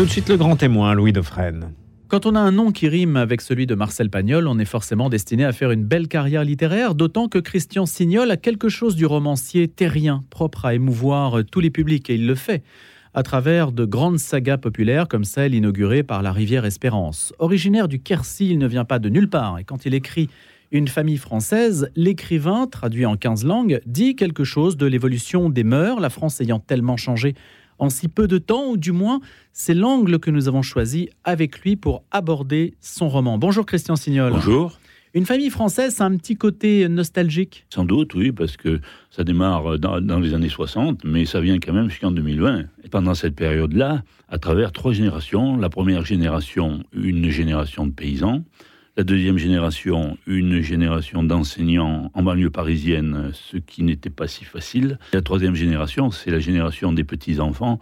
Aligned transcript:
Tout 0.00 0.06
de 0.06 0.10
suite 0.12 0.30
le 0.30 0.38
grand 0.38 0.56
témoin, 0.56 0.94
Louis 0.94 1.12
Dauphren. 1.12 1.74
Quand 2.08 2.24
on 2.24 2.34
a 2.34 2.40
un 2.40 2.52
nom 2.52 2.72
qui 2.72 2.88
rime 2.88 3.18
avec 3.18 3.42
celui 3.42 3.66
de 3.66 3.74
Marcel 3.74 4.08
Pagnol, 4.08 4.48
on 4.48 4.58
est 4.58 4.64
forcément 4.64 5.10
destiné 5.10 5.44
à 5.44 5.52
faire 5.52 5.72
une 5.72 5.84
belle 5.84 6.08
carrière 6.08 6.42
littéraire, 6.42 6.94
d'autant 6.94 7.28
que 7.28 7.38
Christian 7.38 7.84
Signol 7.84 8.30
a 8.30 8.38
quelque 8.38 8.70
chose 8.70 8.96
du 8.96 9.04
romancier 9.04 9.68
terrien, 9.68 10.24
propre 10.30 10.64
à 10.64 10.72
émouvoir 10.72 11.44
tous 11.44 11.60
les 11.60 11.68
publics, 11.68 12.08
et 12.08 12.14
il 12.14 12.26
le 12.26 12.34
fait 12.34 12.62
à 13.12 13.22
travers 13.22 13.72
de 13.72 13.84
grandes 13.84 14.18
sagas 14.18 14.56
populaires 14.56 15.06
comme 15.06 15.24
celle 15.24 15.54
inaugurée 15.54 16.02
par 16.02 16.22
la 16.22 16.32
rivière 16.32 16.64
Espérance. 16.64 17.34
Originaire 17.38 17.86
du 17.86 18.00
Quercy, 18.00 18.48
il 18.48 18.58
ne 18.58 18.66
vient 18.66 18.86
pas 18.86 19.00
de 19.00 19.10
nulle 19.10 19.28
part, 19.28 19.58
et 19.58 19.64
quand 19.64 19.84
il 19.84 19.92
écrit 19.92 20.30
Une 20.72 20.88
famille 20.88 21.18
française, 21.18 21.90
l'écrivain, 21.94 22.66
traduit 22.66 23.04
en 23.04 23.18
15 23.18 23.44
langues, 23.44 23.82
dit 23.84 24.16
quelque 24.16 24.44
chose 24.44 24.78
de 24.78 24.86
l'évolution 24.86 25.50
des 25.50 25.64
mœurs, 25.64 26.00
la 26.00 26.08
France 26.08 26.40
ayant 26.40 26.58
tellement 26.58 26.96
changé 26.96 27.34
en 27.80 27.90
si 27.90 28.08
peu 28.08 28.28
de 28.28 28.38
temps, 28.38 28.68
ou 28.70 28.76
du 28.76 28.92
moins, 28.92 29.20
c'est 29.52 29.74
l'angle 29.74 30.20
que 30.20 30.30
nous 30.30 30.46
avons 30.46 30.62
choisi 30.62 31.08
avec 31.24 31.60
lui 31.60 31.76
pour 31.76 32.04
aborder 32.10 32.74
son 32.80 33.08
roman. 33.08 33.38
Bonjour 33.38 33.66
Christian 33.66 33.96
Signol. 33.96 34.32
Bonjour. 34.32 34.78
Une 35.12 35.26
famille 35.26 35.50
française, 35.50 35.94
ça 35.94 36.04
a 36.04 36.06
un 36.06 36.16
petit 36.16 36.36
côté 36.36 36.88
nostalgique 36.88 37.66
Sans 37.70 37.84
doute, 37.84 38.14
oui, 38.14 38.30
parce 38.30 38.56
que 38.56 38.80
ça 39.10 39.24
démarre 39.24 39.76
dans, 39.76 40.20
les 40.20 40.34
années 40.34 40.48
60, 40.48 41.02
mais 41.04 41.24
ça 41.24 41.40
vient 41.40 41.58
quand 41.58 41.72
même 41.72 41.90
jusqu'en 41.90 42.12
2020. 42.12 42.60
Et 42.84 42.88
pendant 42.88 43.14
cette 43.14 43.34
période-là, 43.34 44.04
à 44.28 44.38
travers 44.38 44.70
trois 44.70 44.92
générations, 44.92 45.56
la 45.56 45.68
première 45.68 46.04
génération, 46.04 46.84
une 46.92 47.28
génération 47.28 47.88
de 47.88 47.92
paysans, 47.92 48.44
la 49.00 49.04
deuxième 49.04 49.38
génération, 49.38 50.18
une 50.26 50.60
génération 50.60 51.22
d'enseignants 51.22 52.10
en 52.12 52.22
banlieue 52.22 52.50
parisienne, 52.50 53.30
ce 53.32 53.56
qui 53.56 53.82
n'était 53.82 54.10
pas 54.10 54.28
si 54.28 54.44
facile. 54.44 54.98
La 55.14 55.22
troisième 55.22 55.54
génération, 55.54 56.10
c'est 56.10 56.30
la 56.30 56.38
génération 56.38 56.92
des 56.92 57.02
petits-enfants 57.02 57.80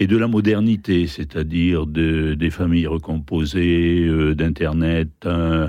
et 0.00 0.08
de 0.08 0.16
la 0.16 0.26
modernité, 0.26 1.06
c'est-à-dire 1.06 1.86
de, 1.86 2.34
des 2.34 2.50
familles 2.50 2.88
recomposées, 2.88 4.08
euh, 4.08 4.34
d'Internet, 4.34 5.08
euh, 5.24 5.68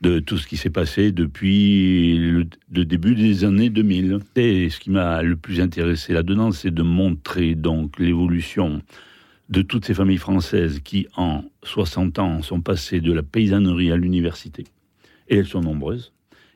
de 0.00 0.18
tout 0.18 0.38
ce 0.38 0.46
qui 0.46 0.56
s'est 0.56 0.70
passé 0.70 1.12
depuis 1.12 2.16
le, 2.16 2.46
le, 2.72 2.86
début 2.86 3.14
des 3.14 3.44
années 3.44 3.68
2000. 3.68 4.18
Et 4.36 4.70
ce 4.70 4.80
qui 4.80 4.88
m'a 4.88 5.20
le 5.20 5.36
plus 5.36 5.60
intéressé 5.60 6.14
là-dedans, 6.14 6.52
c'est 6.52 6.72
de 6.72 6.82
montrer 6.82 7.54
donc 7.54 7.98
l'évolution 7.98 8.80
de 9.48 9.62
toutes 9.62 9.84
ces 9.84 9.94
familles 9.94 10.18
françaises 10.18 10.80
qui, 10.80 11.06
en 11.16 11.44
60 11.64 12.18
ans, 12.18 12.42
sont 12.42 12.60
passées 12.60 13.00
de 13.00 13.12
la 13.12 13.22
paysannerie 13.22 13.92
à 13.92 13.96
l'université, 13.96 14.64
et 15.28 15.36
elles 15.36 15.46
sont 15.46 15.60
nombreuses, 15.60 16.12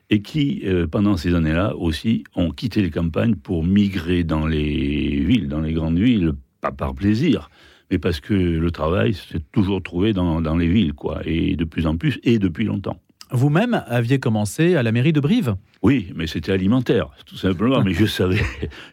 et 0.09 0.21
qui, 0.21 0.61
euh, 0.65 0.87
pendant 0.87 1.17
ces 1.17 1.35
années-là 1.35 1.75
aussi, 1.75 2.23
ont 2.35 2.51
quitté 2.51 2.81
les 2.81 2.89
campagnes 2.89 3.35
pour 3.35 3.63
migrer 3.63 4.23
dans 4.23 4.47
les 4.47 5.19
villes, 5.19 5.47
dans 5.47 5.61
les 5.61 5.73
grandes 5.73 5.99
villes, 5.99 6.33
pas 6.61 6.71
par 6.71 6.95
plaisir, 6.95 7.49
mais 7.91 7.99
parce 7.99 8.19
que 8.19 8.33
le 8.33 8.71
travail 8.71 9.13
s'est 9.13 9.43
toujours 9.51 9.81
trouvé 9.83 10.13
dans, 10.13 10.41
dans 10.41 10.55
les 10.55 10.67
villes, 10.67 10.93
quoi, 10.93 11.21
et 11.25 11.55
de 11.55 11.65
plus 11.65 11.87
en 11.87 11.97
plus, 11.97 12.19
et 12.23 12.39
depuis 12.39 12.65
longtemps. 12.65 12.99
Vous-même 13.31 13.83
aviez 13.87 14.19
commencé 14.19 14.75
à 14.75 14.83
la 14.83 14.91
mairie 14.91 15.11
de 15.11 15.19
Brive 15.19 15.55
Oui, 15.81 16.13
mais 16.15 16.27
c'était 16.27 16.51
alimentaire, 16.53 17.09
tout 17.25 17.35
simplement. 17.35 17.83
mais 17.83 17.93
je 17.93 18.05
savais, 18.05 18.41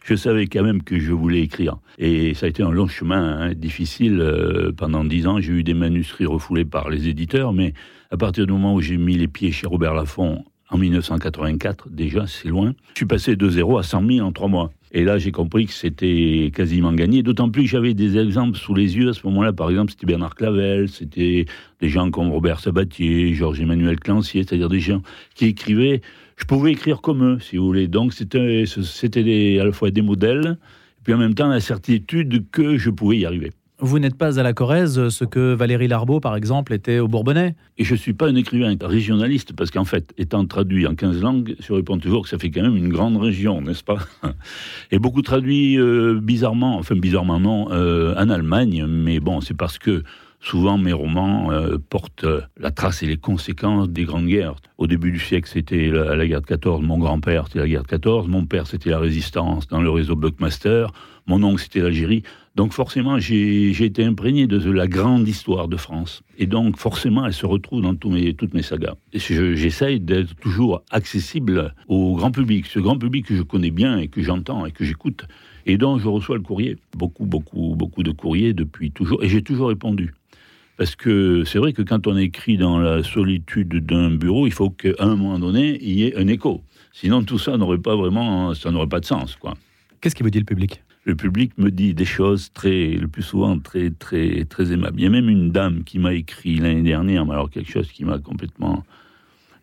je 0.03 0.15
savais 0.15 0.47
quand 0.47 0.63
même 0.63 0.83
que 0.83 0.99
je 0.99 1.13
voulais 1.13 1.41
écrire. 1.41 1.77
Et 1.97 2.33
ça 2.33 2.45
a 2.45 2.49
été 2.49 2.61
un 2.61 2.71
long 2.71 2.87
chemin, 2.87 3.39
hein, 3.39 3.53
difficile. 3.53 4.19
Euh, 4.19 4.71
pendant 4.75 5.05
dix 5.05 5.25
ans, 5.27 5.39
j'ai 5.39 5.53
eu 5.53 5.63
des 5.63 5.73
manuscrits 5.73 6.25
refoulés 6.25 6.65
par 6.65 6.89
les 6.89 7.07
éditeurs, 7.07 7.53
mais 7.53 7.73
à 8.11 8.17
partir 8.17 8.45
du 8.45 8.51
moment 8.51 8.73
où 8.73 8.81
j'ai 8.81 8.97
mis 8.97 9.15
les 9.17 9.27
pieds 9.27 9.51
chez 9.51 9.67
Robert 9.67 9.93
Laffont 9.93 10.43
en 10.69 10.77
1984, 10.77 11.89
déjà, 11.89 12.25
c'est 12.27 12.47
loin, 12.47 12.73
je 12.93 12.99
suis 12.99 13.05
passé 13.05 13.35
de 13.35 13.49
zéro 13.49 13.77
à 13.77 13.83
100 13.83 14.07
000 14.07 14.27
en 14.27 14.31
trois 14.31 14.47
mois. 14.47 14.71
Et 14.91 15.03
là, 15.03 15.17
j'ai 15.17 15.31
compris 15.31 15.65
que 15.65 15.73
c'était 15.73 16.51
quasiment 16.55 16.93
gagné. 16.93 17.21
D'autant 17.21 17.49
plus 17.49 17.63
que 17.63 17.69
j'avais 17.69 17.93
des 17.93 18.17
exemples 18.17 18.57
sous 18.57 18.73
les 18.73 18.95
yeux 18.95 19.09
à 19.09 19.13
ce 19.13 19.19
moment-là. 19.27 19.51
Par 19.51 19.69
exemple, 19.69 19.91
c'était 19.91 20.07
Bernard 20.07 20.35
Clavel, 20.35 20.87
c'était 20.87 21.45
des 21.81 21.89
gens 21.89 22.09
comme 22.11 22.29
Robert 22.29 22.61
Sabatier, 22.61 23.33
Georges-Emmanuel 23.33 23.99
Clancier, 23.99 24.43
c'est-à-dire 24.43 24.69
des 24.69 24.79
gens 24.79 25.01
qui 25.33 25.45
écrivaient. 25.45 26.01
Je 26.37 26.45
pouvais 26.45 26.71
écrire 26.71 27.01
comme 27.01 27.23
eux, 27.23 27.39
si 27.39 27.57
vous 27.57 27.65
voulez. 27.65 27.87
Donc, 27.87 28.13
c'était 28.13 29.59
à 29.59 29.63
la 29.65 29.71
fois 29.73 29.91
des 29.91 30.01
modèles, 30.01 30.57
et 30.99 31.03
puis 31.03 31.13
en 31.13 31.17
même 31.17 31.35
temps 31.35 31.47
la 31.47 31.59
certitude 31.59 32.45
que 32.51 32.77
je 32.77 32.89
pouvais 32.89 33.17
y 33.17 33.25
arriver. 33.25 33.51
Vous 33.85 33.99
n'êtes 33.99 34.17
pas 34.17 34.39
à 34.39 34.43
la 34.43 34.53
Corrèze, 34.53 35.09
ce 35.09 35.25
que 35.25 35.53
Valérie 35.53 35.87
Larbeau, 35.87 36.19
par 36.19 36.35
exemple, 36.35 36.73
était 36.73 36.97
au 36.97 37.07
Bourbonnais. 37.07 37.53
Et 37.77 37.83
je 37.83 37.93
ne 37.93 37.99
suis 37.99 38.13
pas 38.13 38.27
un 38.27 38.35
écrivain 38.35 38.75
régionaliste, 38.81 39.53
parce 39.55 39.69
qu'en 39.69 39.85
fait, 39.85 40.11
étant 40.17 40.43
traduit 40.47 40.87
en 40.87 40.95
15 40.95 41.21
langues, 41.21 41.55
je 41.59 41.71
réponds 41.71 41.99
toujours 41.99 42.23
que 42.23 42.29
ça 42.29 42.39
fait 42.39 42.49
quand 42.49 42.63
même 42.63 42.75
une 42.75 42.89
grande 42.89 43.15
région, 43.17 43.61
n'est-ce 43.61 43.83
pas? 43.83 43.99
Et 44.91 44.97
beaucoup 44.97 45.21
traduit 45.21 45.77
euh, 45.77 46.19
bizarrement, 46.19 46.79
enfin 46.79 46.95
bizarrement 46.95 47.39
non, 47.39 47.67
euh, 47.69 48.15
en 48.17 48.31
Allemagne, 48.31 48.87
mais 48.87 49.19
bon, 49.19 49.39
c'est 49.39 49.53
parce 49.53 49.77
que 49.77 50.01
souvent 50.39 50.79
mes 50.79 50.93
romans 50.93 51.51
euh, 51.51 51.77
portent 51.77 52.25
la 52.59 52.71
trace 52.71 53.03
et 53.03 53.05
les 53.05 53.17
conséquences 53.17 53.87
des 53.87 54.05
grandes 54.05 54.25
guerres. 54.25 54.55
Au 54.79 54.87
début 54.87 55.11
du 55.11 55.19
siècle, 55.19 55.47
c'était 55.47 55.89
la, 55.89 56.15
la, 56.15 56.25
guerre 56.25 56.41
de 56.41 56.47
14, 56.47 56.81
mon 56.81 56.97
grand-père, 56.97 57.45
c'était 57.45 57.59
la 57.59 57.67
guerre 57.67 57.83
de 57.83 57.87
14, 57.87 58.27
mon 58.29 58.47
père, 58.47 58.65
c'était 58.65 58.89
la 58.89 58.99
résistance 58.99 59.67
dans 59.67 59.83
le 59.83 59.91
réseau 59.91 60.15
Blockmaster, 60.15 60.91
mon 61.27 61.43
oncle, 61.43 61.61
c'était 61.61 61.81
l'Algérie. 61.81 62.23
Donc 62.55 62.71
forcément, 62.71 63.19
j'ai 63.19 63.83
été 63.83 64.05
imprégné 64.05 64.47
de 64.47 64.71
la 64.71 64.87
grande 64.87 65.27
histoire 65.27 65.67
de 65.67 65.75
France. 65.75 66.23
Et 66.37 66.47
donc 66.47 66.77
forcément, 66.77 67.25
elle 67.25 67.33
se 67.33 67.45
retrouve 67.45 67.81
dans 67.81 67.95
mes, 68.09 68.33
toutes 68.33 68.53
mes 68.53 68.61
sagas. 68.61 68.95
J'essaye 69.13 69.99
d'être 69.99 70.35
toujours 70.35 70.81
accessible 70.89 71.73
au 71.89 72.15
grand 72.15 72.31
public, 72.31 72.65
ce 72.65 72.79
grand 72.79 72.97
public 72.97 73.25
que 73.25 73.35
je 73.35 73.41
connais 73.41 73.71
bien 73.71 73.97
et 73.97 74.07
que 74.07 74.21
j'entends 74.21 74.65
et 74.65 74.71
que 74.71 74.85
j'écoute, 74.85 75.25
et 75.65 75.77
dont 75.77 75.97
je 75.99 76.07
reçois 76.07 76.37
le 76.37 76.43
courrier. 76.43 76.77
Beaucoup, 76.95 77.25
beaucoup, 77.25 77.75
beaucoup 77.75 78.03
de 78.03 78.11
courriers 78.11 78.53
depuis 78.53 78.91
toujours. 78.91 79.21
Et 79.21 79.27
j'ai 79.27 79.41
toujours 79.41 79.67
répondu. 79.67 80.13
Parce 80.77 80.95
que 80.95 81.43
c'est 81.45 81.59
vrai 81.59 81.73
que 81.73 81.81
quand 81.81 82.07
on 82.07 82.15
écrit 82.15 82.57
dans 82.57 82.77
la 82.77 83.03
solitude 83.03 83.85
d'un 83.85 84.11
bureau, 84.11 84.47
il 84.47 84.53
faut 84.53 84.69
qu'à 84.69 84.91
un 84.99 85.15
moment 85.15 85.39
donné, 85.39 85.77
il 85.81 85.99
y 85.99 86.03
ait 86.05 86.17
un 86.17 86.27
écho. 86.27 86.63
Sinon, 86.93 87.23
tout 87.23 87.39
ça 87.39 87.57
n'aurait 87.57 87.77
pas 87.77 87.95
vraiment, 87.97 88.53
ça 88.53 88.71
n'aurait 88.71 88.87
pas 88.87 89.01
de 89.01 89.05
sens, 89.05 89.35
quoi. 89.35 89.55
Qu'est-ce 89.99 90.15
qui 90.15 90.23
vous 90.23 90.29
dit 90.29 90.39
le 90.39 90.45
public? 90.45 90.84
Le 91.05 91.15
public 91.15 91.57
me 91.57 91.71
dit 91.71 91.93
des 91.93 92.05
choses 92.05 92.51
très, 92.53 92.91
le 92.93 93.07
plus 93.07 93.23
souvent 93.23 93.57
très, 93.59 93.91
très, 93.91 94.43
très 94.45 94.73
aimables. 94.73 94.99
Il 94.99 95.03
y 95.03 95.07
a 95.07 95.11
même 95.11 95.29
une 95.29 95.51
dame 95.51 95.83
qui 95.83 95.99
m'a 95.99 96.13
écrit 96.13 96.57
l'année 96.57 96.81
dernière, 96.81 97.29
alors 97.31 97.49
quelque 97.49 97.71
chose 97.71 97.91
qui 97.91 98.03
m'a 98.03 98.17
complètement 98.17 98.83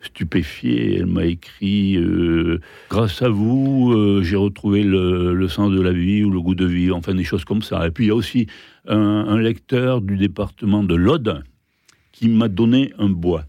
stupéfié. 0.01 0.99
Elle 0.99 1.07
m'a 1.07 1.25
écrit 1.25 1.97
euh, 1.97 2.61
Grâce 2.89 3.23
à 3.23 3.29
vous, 3.29 3.93
euh, 3.93 4.23
j'ai 4.23 4.37
retrouvé 4.37 4.85
le, 4.85 5.49
sens 5.49 5.73
de 5.73 5.81
la 5.81 5.93
vie 5.93 6.25
ou 6.25 6.31
le 6.31 6.41
goût 6.41 6.55
de 6.55 6.67
vivre, 6.67 6.97
enfin 6.97 7.15
des 7.15 7.25
choses 7.25 7.45
comme 7.45 7.63
ça. 7.63 7.87
Et 7.87 7.91
puis 7.91 8.05
il 8.05 8.09
y 8.09 8.13
a 8.13 8.15
aussi 8.15 8.47
un, 8.87 8.97
un 8.97 9.39
lecteur 9.39 10.01
du 10.01 10.17
département 10.17 10.85
de 10.85 10.95
l'Aude 10.95 11.43
qui 12.13 12.29
m'a 12.29 12.49
donné 12.49 12.93
un 12.99 13.09
bois 13.09 13.45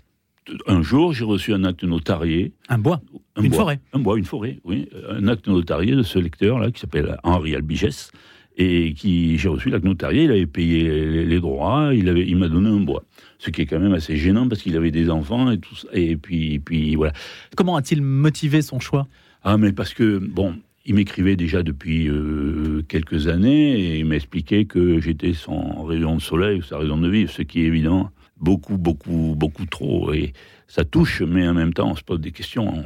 un 0.68 0.82
jour, 0.82 1.14
j'ai 1.14 1.26
reçu 1.26 1.53
un 1.53 1.64
acte 1.64 1.84
notarié. 1.84 2.53
Un 2.70 2.78
bois? 2.78 3.02
Une 3.42 3.54
forêt 3.54 3.80
Un 3.94 4.00
bois, 4.00 4.18
une 4.18 4.26
forêt, 4.26 4.60
oui. 4.64 4.88
Un 5.10 5.28
acte 5.28 5.48
notarié 5.48 5.96
de 5.96 6.04
ce 6.04 6.20
lecteur-là, 6.20 6.72
qui 6.72 6.80
s'appelle 6.80 7.18
Henri 7.24 7.56
Albigès, 7.56 8.12
et 8.58 8.94
qui, 8.94 9.38
j'ai 9.38 9.50
reçu 9.50 9.70
l'acte 9.70 9.86
notarié, 9.86 10.26
il 10.26 10.32
avait 10.32 10.46
payé 10.46 11.24
les, 11.26 11.40
droits, 11.40 11.92
il, 11.94 12.08
avait, 12.10 12.28
il 12.28 12.38
m'a 12.38 12.48
donné 12.48 12.70
un 12.70 12.80
bois. 12.80 13.04
Ce 13.40 13.50
qui 13.50 13.62
est 13.62 13.66
quand 13.66 13.80
même 13.80 13.94
assez 13.94 14.16
gênant, 14.18 14.48
parce 14.48 14.62
qu'il 14.62 14.78
avait 14.78 14.92
des 14.92 15.10
enfants, 15.10 15.50
et 15.50 15.58
tout 15.58 15.76
ça, 15.76 15.88
et 15.94 16.16
puis, 16.16 16.60
puis 16.60 16.96
voilà. 16.96 17.14
Comment 17.56 17.76
a-t-il 17.76 18.02
motivé 18.02 18.62
son 18.62 18.80
choix? 18.80 19.08
Ah, 19.44 19.58
mais 19.58 19.74
parce 19.74 19.94
que, 19.96 20.20
bon, 20.20 20.56
il 20.86 20.94
m'écrivait 20.96 21.36
déjà 21.36 21.64
depuis 21.64 22.08
euh, 22.10 22.84
quelques 22.88 23.28
années, 23.28 23.80
et 23.80 24.00
il 24.00 24.06
m'expliquait 24.06 24.66
que 24.66 25.00
j'étais 25.00 25.34
son 25.34 25.84
rayon 25.84 26.18
de 26.18 26.22
soleil, 26.22 26.62
sa 26.62 26.78
raison 26.78 26.98
de 26.98 27.10
vivre, 27.10 27.32
ce 27.32 27.42
qui 27.42 27.62
est 27.62 27.66
évident 27.66 28.12
beaucoup, 28.44 28.78
beaucoup, 28.78 29.36
beaucoup 29.38 29.66
trop. 29.66 30.14
Et 30.14 30.34
ça 30.68 30.84
touche, 30.84 31.22
mais 31.22 31.48
en 31.48 31.54
même 31.54 31.74
temps, 31.74 31.92
on 31.92 31.96
se 31.96 32.04
pose 32.04 32.20
des 32.20 32.31
questions. 32.31 32.84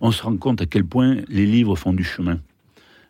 On, 0.00 0.12
se 0.12 0.22
rend 0.22 0.36
compte 0.36 0.60
à 0.60 0.66
quel 0.66 0.84
point 0.84 1.16
les 1.28 1.46
livres 1.46 1.76
font 1.76 1.92
du 1.92 2.04
chemin. 2.04 2.38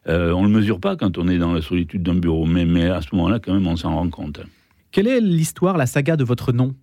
Euh, 0.06 0.32
on 0.32 0.42
ne 0.42 0.48
le 0.48 0.54
mesure 0.54 0.80
pas 0.80 0.96
quand 0.96 1.18
on 1.18 1.28
est 1.28 1.38
dans 1.38 1.52
la 1.52 1.62
solitude 1.62 2.02
d'un 2.02 2.14
bureau, 2.14 2.46
mais, 2.46 2.64
mais 2.64 2.86
à 2.86 3.02
ce 3.02 3.08
moment-là, 3.12 3.40
quand 3.40 3.52
même, 3.52 3.66
on 3.66 3.76
s'en 3.76 3.94
rend 3.94 4.08
compte. 4.08 4.40
Quelle 4.90 5.08
est 5.08 5.20
l'histoire, 5.20 5.76
la 5.76 5.86
saga 5.86 6.16
de 6.16 6.24
votre 6.24 6.52
nom 6.52 6.74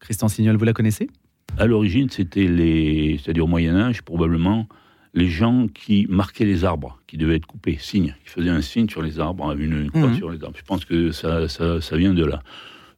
Christian 0.00 0.28
Signol, 0.28 0.56
vous 0.56 0.64
la 0.64 0.72
connaissez? 0.72 1.08
À 1.56 1.66
l'origine, 1.66 2.08
c'était 2.10 2.46
les, 2.46 3.18
c'est-à-dire 3.22 3.44
au 3.44 3.48
Moyen 3.48 3.76
Âge, 3.76 4.02
probablement, 4.02 4.68
les 5.14 5.28
gens 5.28 5.66
qui 5.66 6.06
marquaient 6.08 6.44
les 6.44 6.64
arbres, 6.64 7.00
qui 7.08 7.16
devaient 7.16 7.36
être 7.36 7.46
coupés, 7.46 7.78
signe. 7.80 8.14
Ils 8.24 8.30
faisaient 8.30 8.50
un 8.50 8.62
signe 8.62 8.88
sur 8.88 9.02
les 9.02 9.18
arbres, 9.18 9.56
une 9.58 9.90
croix 9.90 10.08
mhm. 10.08 10.16
sur 10.16 10.30
les 10.30 10.42
arbres. 10.44 10.56
Je 10.56 10.64
pense 10.64 10.84
que 10.84 11.10
ça, 11.10 11.48
ça, 11.48 11.80
ça 11.80 11.96
vient 11.96 12.14
de 12.14 12.24
là. 12.24 12.42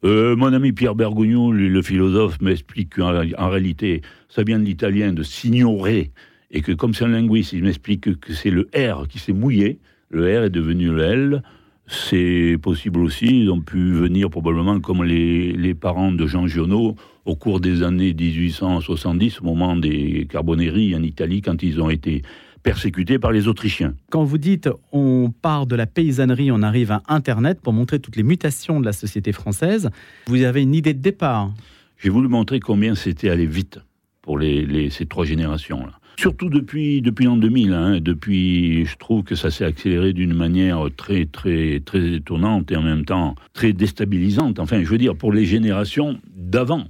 Euh, 0.03 0.35
mon 0.35 0.51
ami 0.51 0.71
Pierre 0.71 0.95
Bergogneau, 0.95 1.51
le 1.51 1.81
philosophe, 1.83 2.41
m'explique 2.41 2.95
qu'en 2.95 3.49
réalité, 3.49 4.01
ça 4.29 4.43
vient 4.43 4.57
de 4.57 4.65
l'italien 4.65 5.13
de 5.13 5.21
signorer, 5.21 6.11
et 6.49 6.61
que 6.61 6.71
comme 6.71 6.93
c'est 6.95 7.05
un 7.05 7.09
linguiste, 7.09 7.53
il 7.53 7.63
m'explique 7.63 8.19
que 8.19 8.33
c'est 8.33 8.49
le 8.49 8.67
R 8.75 9.07
qui 9.07 9.19
s'est 9.19 9.33
mouillé, 9.33 9.79
le 10.09 10.23
R 10.23 10.45
est 10.45 10.49
devenu 10.49 10.89
le 10.91 11.03
L. 11.03 11.43
C'est 11.87 12.57
possible 12.61 13.01
aussi, 13.01 13.41
ils 13.41 13.51
ont 13.51 13.61
pu 13.61 13.91
venir 13.91 14.29
probablement 14.29 14.79
comme 14.79 15.03
les, 15.03 15.51
les 15.51 15.73
parents 15.73 16.11
de 16.11 16.25
Jean 16.25 16.47
Giono 16.47 16.95
au 17.25 17.35
cours 17.35 17.59
des 17.59 17.83
années 17.83 18.13
1870, 18.13 19.41
au 19.41 19.43
moment 19.43 19.75
des 19.75 20.25
Carbonneries 20.29 20.95
en 20.95 21.03
Italie, 21.03 21.41
quand 21.41 21.61
ils 21.61 21.81
ont 21.81 21.89
été 21.89 22.23
persécutés 22.63 23.19
par 23.19 23.31
les 23.31 23.47
Autrichiens. 23.47 23.93
Quand 24.09 24.23
vous 24.23 24.37
dites 24.37 24.69
on 24.91 25.31
part 25.41 25.65
de 25.65 25.75
la 25.75 25.85
paysannerie, 25.85 26.51
on 26.51 26.61
arrive 26.61 26.91
à 26.91 27.03
Internet 27.07 27.59
pour 27.61 27.73
montrer 27.73 27.99
toutes 27.99 28.15
les 28.15 28.23
mutations 28.23 28.79
de 28.79 28.85
la 28.85 28.93
société 28.93 29.31
française, 29.31 29.89
vous 30.27 30.43
avez 30.43 30.61
une 30.61 30.75
idée 30.75 30.93
de 30.93 31.01
départ 31.01 31.51
J'ai 31.97 32.09
voulu 32.09 32.27
montrer 32.27 32.59
combien 32.59 32.95
c'était 32.95 33.29
allé 33.29 33.45
vite 33.45 33.79
pour 34.21 34.37
les, 34.37 34.89
ces 34.89 35.05
trois 35.05 35.25
générations-là. 35.25 35.93
Surtout 36.17 36.49
depuis, 36.49 37.01
depuis 37.01 37.25
l'an 37.25 37.37
2000. 37.37 37.73
Hein. 37.73 37.99
depuis, 37.99 38.85
je 38.85 38.95
trouve 38.97 39.23
que 39.23 39.35
ça 39.35 39.49
s'est 39.49 39.65
accéléré 39.65 40.13
d'une 40.13 40.33
manière 40.33 40.85
très, 40.95 41.25
très, 41.25 41.79
très 41.79 42.13
étonnante 42.13 42.71
et 42.71 42.75
en 42.75 42.83
même 42.83 43.05
temps 43.05 43.35
très 43.53 43.73
déstabilisante. 43.73 44.59
Enfin, 44.59 44.83
je 44.83 44.89
veux 44.89 44.99
dire, 44.99 45.15
pour 45.15 45.33
les 45.33 45.45
générations 45.45 46.19
d'avant. 46.35 46.85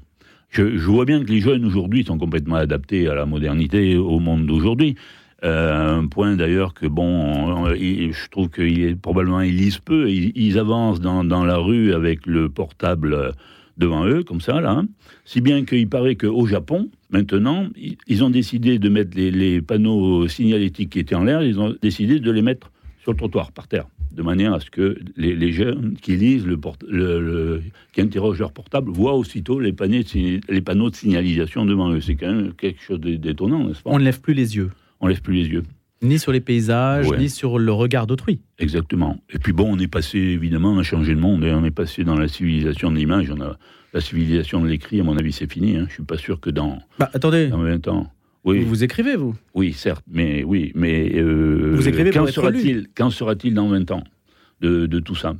Je, 0.49 0.63
vois 0.63 1.05
bien 1.05 1.23
que 1.23 1.31
les 1.31 1.39
jeunes 1.39 1.63
aujourd'hui 1.63 2.03
sont 2.03 2.17
complètement 2.17 2.57
adaptés 2.57 3.07
à 3.07 3.15
la 3.15 3.25
modernité, 3.25 3.95
au 3.95 4.19
monde 4.19 4.45
d'aujourd'hui. 4.45 4.95
Euh, 5.43 5.99
un 5.99 6.07
point 6.07 6.35
d'ailleurs 6.35 6.73
que 6.75 6.85
bon, 6.85 7.65
je 7.73 8.29
trouve 8.29 8.49
qu'ils 8.49 8.97
probablement 8.97 9.41
ils 9.41 9.55
lisent 9.55 9.79
peu. 9.79 10.09
Ils, 10.09 10.59
avancent 10.59 11.01
dans, 11.01 11.23
la 11.23 11.57
rue 11.57 11.93
avec 11.93 12.27
le 12.27 12.49
portable 12.49 13.33
devant 13.77 14.05
eux, 14.05 14.23
comme 14.23 14.41
ça 14.41 14.61
là. 14.61 14.71
Hein. 14.71 14.87
Si 15.25 15.41
bien 15.41 15.65
qu'il 15.65 15.89
paraît 15.89 16.15
qu'au 16.15 16.45
Japon, 16.45 16.89
maintenant, 17.09 17.67
ils 18.07 18.23
ont 18.23 18.29
décidé 18.29 18.77
de 18.77 18.89
mettre 18.89 19.17
les, 19.17 19.61
panneaux 19.61 20.27
signalétiques 20.27 20.91
qui 20.91 20.99
étaient 20.99 21.15
en 21.15 21.23
l'air. 21.23 21.41
Ils 21.41 21.59
ont 21.59 21.75
décidé 21.81 22.19
de 22.19 22.31
les 22.31 22.43
mettre 22.43 22.71
sur 23.01 23.11
le 23.11 23.17
trottoir, 23.17 23.51
par 23.51 23.67
terre 23.67 23.87
de 24.11 24.21
manière 24.21 24.53
à 24.53 24.59
ce 24.59 24.69
que 24.69 24.99
les, 25.15 25.51
jeunes 25.51 25.95
qui 26.01 26.17
lisent, 26.17 26.45
le, 26.45 27.61
qui 27.93 28.01
interrogent 28.01 28.39
leur 28.39 28.51
portable, 28.51 28.91
voient 28.91 29.15
aussitôt 29.15 29.59
les, 29.59 29.73
les 30.49 30.61
panneaux 30.61 30.89
de 30.89 30.95
signalisation 30.95 31.65
devant 31.65 31.91
eux. 31.91 32.01
C'est 32.01 32.15
quand 32.15 32.33
même 32.33 32.53
quelque 32.53 32.81
chose 32.81 32.99
d'étonnant, 32.99 33.67
n'est-ce 33.67 33.81
pas? 33.81 33.89
On 33.89 33.99
ne 33.99 34.03
lève 34.03 34.19
plus 34.19 34.33
les 34.33 34.57
yeux. 34.57 34.71
On 35.01 35.07
ne 35.07 35.11
lève 35.11 35.21
plus 35.21 35.33
les 35.33 35.47
yeux. 35.47 35.63
Ni 36.03 36.17
sur 36.17 36.31
les 36.31 36.41
paysages, 36.41 37.11
ni 37.11 37.29
sur 37.29 37.59
le 37.59 37.71
regard 37.71 38.07
d'autrui. 38.07 38.39
Exactement. 38.57 39.19
Et 39.29 39.37
puis 39.37 39.53
bon, 39.53 39.67
on 39.71 39.77
est 39.77 39.87
passé, 39.87 40.17
évidemment, 40.17 40.71
on 40.71 40.79
a 40.79 40.83
changé 40.83 41.13
de 41.13 41.19
monde, 41.19 41.43
et 41.43 41.51
on 41.51 41.63
est 41.63 41.71
passé 41.71 42.03
dans 42.03 42.15
la 42.15 42.27
civilisation 42.27 42.91
de 42.91 42.97
l'image. 42.97 43.29
On 43.29 43.39
a, 43.41 43.57
la 43.93 44.01
civilisation 44.01 44.61
de 44.61 44.67
l'écrit, 44.67 44.99
à 44.99 45.03
mon 45.03 45.17
avis, 45.17 45.31
c'est 45.31 45.51
fini. 45.51 45.75
Hein. 45.75 45.81
Je 45.81 45.83
ne 45.83 45.89
suis 45.89 46.03
pas 46.03 46.17
sûr 46.17 46.39
que 46.39 46.49
dans, 46.49 46.79
bah, 46.97 47.09
attendez. 47.13 47.47
dans 47.47 47.59
20 47.61 47.87
ans... 47.87 48.11
Oui. 48.43 48.63
Vous, 48.63 48.83
écrivez, 48.83 49.15
vous? 49.15 49.35
Oui, 49.53 49.71
certes, 49.71 50.03
mais 50.09 50.43
oui, 50.43 50.71
mais 50.73 51.11
euh, 51.13 51.73
vous 51.75 51.87
écrivez 51.87 52.09
quand 52.09 52.25
sera-t-il 52.25 52.87
Quand 52.95 53.11
sera-t-il 53.11 53.53
dans 53.53 53.67
20 53.67 53.91
ans 53.91 54.03
de, 54.61 54.87
de 54.87 54.99
tout 54.99 55.13
ça? 55.13 55.35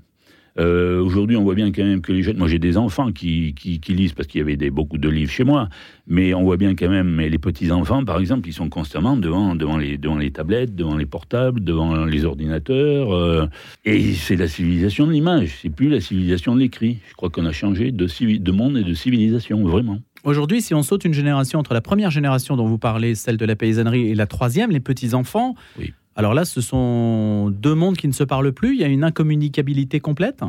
Euh, 0.59 1.01
Aujourd'hui, 1.01 1.37
on 1.37 1.43
voit 1.43 1.55
bien 1.55 1.71
quand 1.71 1.83
même 1.83 2.01
que 2.01 2.11
les 2.11 2.23
jeunes. 2.23 2.37
Moi, 2.37 2.47
j'ai 2.47 2.59
des 2.59 2.77
enfants 2.77 3.11
qui, 3.11 3.53
qui, 3.53 3.93
lisent 3.93 4.13
parce 4.13 4.27
qu'il 4.27 4.39
y 4.39 4.41
avait 4.41 4.57
des, 4.57 4.69
beaucoup 4.69 4.97
de 4.97 5.09
livres 5.09 5.31
chez 5.31 5.43
moi, 5.43 5.69
mais 6.07 6.33
on 6.33 6.43
voit 6.43 6.57
bien 6.57 6.75
quand 6.75 6.89
même. 6.89 7.09
Mais 7.09 7.29
les 7.29 7.37
petits 7.37 7.71
enfants, 7.71 8.03
par 8.03 8.19
exemple, 8.19 8.47
ils 8.47 8.53
sont 8.53 8.69
constamment 8.69 9.15
devant, 9.15 9.55
devant 9.55 9.77
les, 9.77 9.97
devant 9.97 10.17
les 10.17 10.31
tablettes, 10.31 10.75
devant 10.75 10.97
les 10.97 11.05
portables, 11.05 11.63
devant 11.63 12.05
les 12.05 12.25
ordinateurs. 12.25 13.13
Euh, 13.13 13.47
et 13.85 14.13
c'est 14.13 14.35
la 14.35 14.47
civilisation 14.47 15.07
de 15.07 15.11
l'image. 15.11 15.57
C'est 15.61 15.69
plus 15.69 15.89
la 15.89 16.01
civilisation 16.01 16.55
de 16.55 16.59
l'écrit. 16.59 16.99
Je 17.09 17.13
crois 17.15 17.29
qu'on 17.29 17.45
a 17.45 17.51
changé 17.51 17.91
de, 17.91 18.07
de 18.37 18.51
monde 18.51 18.77
et 18.77 18.83
de 18.83 18.93
civilisation, 18.93 19.63
vraiment. 19.63 19.99
Aujourd'hui, 20.23 20.61
si 20.61 20.75
on 20.75 20.83
saute 20.83 21.03
une 21.03 21.13
génération 21.13 21.57
entre 21.57 21.73
la 21.73 21.81
première 21.81 22.11
génération 22.11 22.55
dont 22.55 22.67
vous 22.67 22.77
parlez, 22.77 23.15
celle 23.15 23.37
de 23.37 23.45
la 23.45 23.55
paysannerie, 23.55 24.09
et 24.09 24.15
la 24.15 24.27
troisième, 24.27 24.69
les 24.69 24.79
petits-enfants, 24.79 25.55
oui. 25.79 25.93
Alors 26.15 26.33
là, 26.33 26.43
ce 26.43 26.59
sont 26.59 27.49
deux 27.51 27.73
mondes 27.73 27.95
qui 27.95 28.07
ne 28.07 28.13
se 28.13 28.23
parlent 28.23 28.51
plus, 28.51 28.75
il 28.75 28.81
y 28.81 28.83
a 28.83 28.87
une 28.87 29.03
incommunicabilité 29.03 29.99
complète 29.99 30.41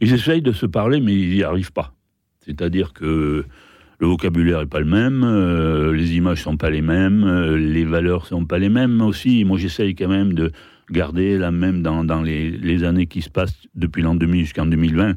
Ils 0.00 0.12
essayent 0.12 0.42
de 0.42 0.52
se 0.52 0.66
parler, 0.66 1.00
mais 1.00 1.14
ils 1.14 1.36
n'y 1.36 1.42
arrivent 1.42 1.72
pas. 1.72 1.94
C'est-à-dire 2.40 2.92
que 2.92 3.44
le 3.98 4.06
vocabulaire 4.06 4.60
n'est 4.60 4.66
pas 4.66 4.80
le 4.80 4.86
même, 4.86 5.24
euh, 5.24 5.92
les 5.92 6.16
images 6.16 6.42
sont 6.42 6.56
pas 6.56 6.70
les 6.70 6.82
mêmes, 6.82 7.24
euh, 7.24 7.56
les 7.56 7.84
valeurs 7.84 8.26
sont 8.26 8.44
pas 8.44 8.58
les 8.58 8.68
mêmes 8.68 9.00
aussi. 9.00 9.44
Moi, 9.44 9.58
j'essaye 9.58 9.94
quand 9.94 10.08
même 10.08 10.34
de 10.34 10.52
garder 10.90 11.38
la 11.38 11.50
même 11.50 11.82
dans, 11.82 12.22
les, 12.22 12.84
années 12.84 13.06
qui 13.06 13.22
se 13.22 13.30
passent 13.30 13.58
depuis 13.74 14.02
l'an 14.02 14.14
2000 14.14 14.42
jusqu'en 14.42 14.66
2020 14.66 15.14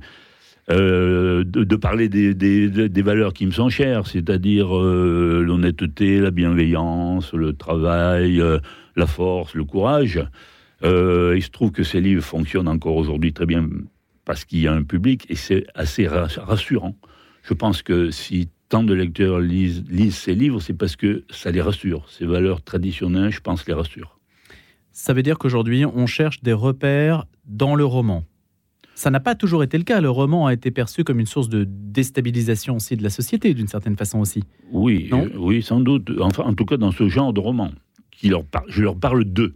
euh, 0.72 1.44
de, 1.44 1.76
parler 1.76 2.10
des, 2.10 3.02
valeurs 3.02 3.34
qui 3.34 3.46
me 3.46 3.52
sont 3.52 3.70
chères, 3.70 4.08
c'est-à-dire 4.08 4.74
l'honnêteté, 4.74 6.20
la 6.20 6.32
bienveillance, 6.32 7.34
le 7.34 7.54
travail, 7.54 8.42
la 9.00 9.08
force, 9.08 9.56
le 9.56 9.64
courage. 9.64 10.24
il 10.84 11.42
se 11.42 11.50
trouve 11.50 11.72
que 11.72 11.84
ces 11.84 12.02
livres 12.02 12.24
fonctionnent 12.24 12.68
encore 12.68 12.96
aujourd'hui 12.96 13.34
très 13.34 13.46
bien 13.46 13.68
parce 14.26 14.46
qu'il 14.46 14.60
y 14.60 14.68
a 14.68 14.74
un 14.74 14.84
public 14.84 15.26
et 15.30 15.36
c'est 15.36 15.66
assez 15.74 16.08
rassurant. 16.08 16.96
Je 17.42 17.56
pense 17.56 17.82
que 17.82 18.12
si 18.12 18.50
tant 18.70 18.84
de 18.84 18.94
lecteurs 18.94 19.40
lisent, 19.40 19.84
lisent 19.90 20.16
ces 20.16 20.36
livres, 20.36 20.60
c'est 20.62 20.76
parce 20.76 20.96
que 20.96 21.24
ça 21.30 21.50
les 21.52 21.62
rassure. 21.62 22.08
Ces 22.10 22.26
valeurs 22.26 22.62
traditionnelles, 22.62 23.32
je 23.32 23.42
pense, 23.42 23.68
les 23.68 23.74
rassurent. 23.74 24.20
Ça 24.92 25.14
veut 25.14 25.24
dire 25.24 25.38
qu'aujourd'hui, 25.40 25.86
on 25.86 26.06
cherche 26.06 26.42
des 26.42 26.54
repères 26.54 27.26
dans 27.46 27.76
le 27.76 27.84
roman. 27.84 28.24
Ça 28.94 29.10
n'a 29.10 29.20
pas 29.20 29.34
toujours 29.34 29.64
été 29.64 29.78
le 29.78 29.84
cas. 29.84 30.02
Le 30.02 30.10
roman 30.10 30.46
a 30.46 30.54
été 30.54 30.72
perçu 30.72 31.04
comme 31.04 31.20
une 31.20 31.26
source 31.26 31.50
de 31.50 31.66
déstabilisation 31.68 32.76
aussi 32.76 32.98
de 32.98 33.04
la 33.04 33.10
société, 33.10 33.54
d'une 33.54 33.68
certaine 33.68 33.96
façon 33.96 34.20
aussi. 34.20 34.44
Oui, 34.72 35.10
euh, 35.14 35.30
oui, 35.38 35.64
sans 35.64 35.80
doute. 35.80 36.12
Enfin, 36.20 36.44
en 36.44 36.54
tout 36.54 36.66
cas, 36.66 36.78
dans 36.78 36.92
ce 36.92 37.08
genre 37.08 37.34
de 37.34 37.40
roman, 37.40 37.72
qui 38.20 38.30
leur 38.30 38.44
je 38.68 38.82
leur 38.82 38.98
parle 38.98 39.24
d'eux, 39.24 39.54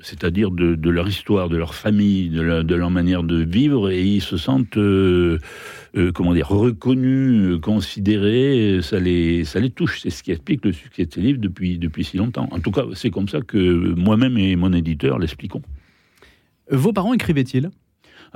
c'est-à-dire 0.00 0.50
de, 0.50 0.90
leur 0.90 1.08
histoire, 1.08 1.48
de 1.48 1.56
leur 1.56 1.74
famille, 1.74 2.28
de, 2.28 2.74
leur 2.74 2.90
manière 2.90 3.22
de 3.22 3.42
vivre, 3.42 3.90
et 3.90 4.04
ils 4.04 4.20
se 4.20 4.36
sentent, 4.36 4.76
euh, 4.76 5.38
euh, 5.96 6.12
comment 6.12 6.32
dire, 6.32 6.48
reconnus, 6.48 7.58
considérés. 7.60 8.80
Ça 8.82 9.00
les, 9.00 9.44
ça 9.44 9.58
les 9.58 9.70
touche. 9.70 10.00
C'est 10.00 10.10
ce 10.10 10.22
qui 10.22 10.30
explique 10.30 10.64
le 10.64 10.72
succès 10.72 11.06
de 11.06 11.12
ces 11.12 11.20
livres 11.20 11.40
depuis, 11.40 11.78
depuis 11.78 12.04
si 12.04 12.16
longtemps. 12.16 12.48
En 12.52 12.60
tout 12.60 12.70
cas, 12.70 12.84
c'est 12.94 13.10
comme 13.10 13.28
ça 13.28 13.40
que 13.40 13.94
moi-même 13.94 14.38
et 14.38 14.54
mon 14.54 14.72
éditeur 14.72 15.18
l'expliquons. 15.18 15.62
Vos 16.70 16.92
parents 16.92 17.14
écrivaient-ils? 17.14 17.70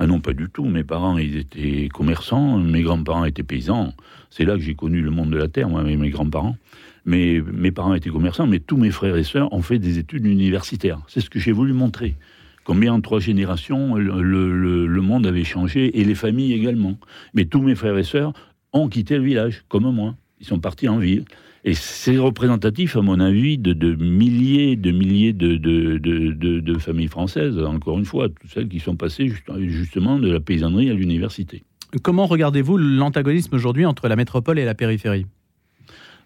Ah 0.03 0.07
non, 0.07 0.19
pas 0.19 0.33
du 0.33 0.49
tout. 0.49 0.65
Mes 0.65 0.83
parents, 0.83 1.19
ils 1.19 1.37
étaient 1.37 1.87
commerçants, 1.93 2.57
mes 2.57 2.81
grands-parents 2.81 3.23
étaient 3.23 3.43
paysans. 3.43 3.93
C'est 4.31 4.45
là 4.45 4.55
que 4.55 4.61
j'ai 4.61 4.73
connu 4.73 4.99
le 4.99 5.11
monde 5.11 5.29
de 5.29 5.37
la 5.37 5.47
terre, 5.47 5.69
moi, 5.69 5.83
mes 5.83 6.09
grands-parents. 6.09 6.57
Mais 7.05 7.39
mes 7.53 7.69
parents 7.69 7.93
étaient 7.93 8.09
commerçants, 8.09 8.47
mais 8.47 8.57
tous 8.57 8.77
mes 8.77 8.89
frères 8.89 9.15
et 9.15 9.23
sœurs 9.23 9.53
ont 9.53 9.61
fait 9.61 9.77
des 9.77 9.99
études 9.99 10.25
universitaires. 10.25 10.99
C'est 11.07 11.21
ce 11.21 11.29
que 11.29 11.37
j'ai 11.37 11.51
voulu 11.51 11.73
montrer. 11.73 12.15
Combien 12.63 12.93
en 12.93 13.01
trois 13.01 13.19
générations, 13.19 13.93
le, 13.93 15.01
monde 15.01 15.27
avait 15.27 15.43
changé, 15.43 15.99
et 15.99 16.03
les 16.03 16.15
familles 16.15 16.53
également. 16.53 16.97
Mais 17.35 17.45
tous 17.45 17.61
mes 17.61 17.75
frères 17.75 17.99
et 17.99 18.03
sœurs 18.03 18.33
ont 18.73 18.89
quitté 18.89 19.19
le 19.19 19.23
village, 19.23 19.65
comme 19.69 19.87
moi. 19.93 20.15
Ils 20.39 20.47
sont 20.47 20.59
partis 20.59 20.89
en 20.89 20.97
ville. 20.97 21.25
Et 21.63 21.75
c'est 21.75 22.17
représentatif, 22.17 22.95
à 22.95 23.01
mon 23.01 23.19
avis, 23.19 23.57
de, 23.57 23.73
milliers, 23.95 24.75
de 24.75 24.91
milliers 24.91 25.33
de, 25.33 25.57
de, 25.57 26.77
familles 26.79 27.07
françaises, 27.07 27.59
encore 27.59 27.99
une 27.99 28.05
fois, 28.05 28.29
toutes 28.29 28.49
celles 28.51 28.67
qui 28.67 28.79
sont 28.79 28.95
passées 28.95 29.31
justement 29.67 30.17
de 30.17 30.31
la 30.31 30.39
paysannerie 30.39 30.89
à 30.89 30.93
l'université. 30.93 31.63
Comment 32.01 32.25
regardez-vous 32.25 32.77
l'antagonisme 32.77 33.55
aujourd'hui 33.55 33.85
entre 33.85 34.07
la 34.07 34.15
métropole 34.15 34.57
et 34.57 34.65
la 34.65 34.73
périphérie? 34.73 35.27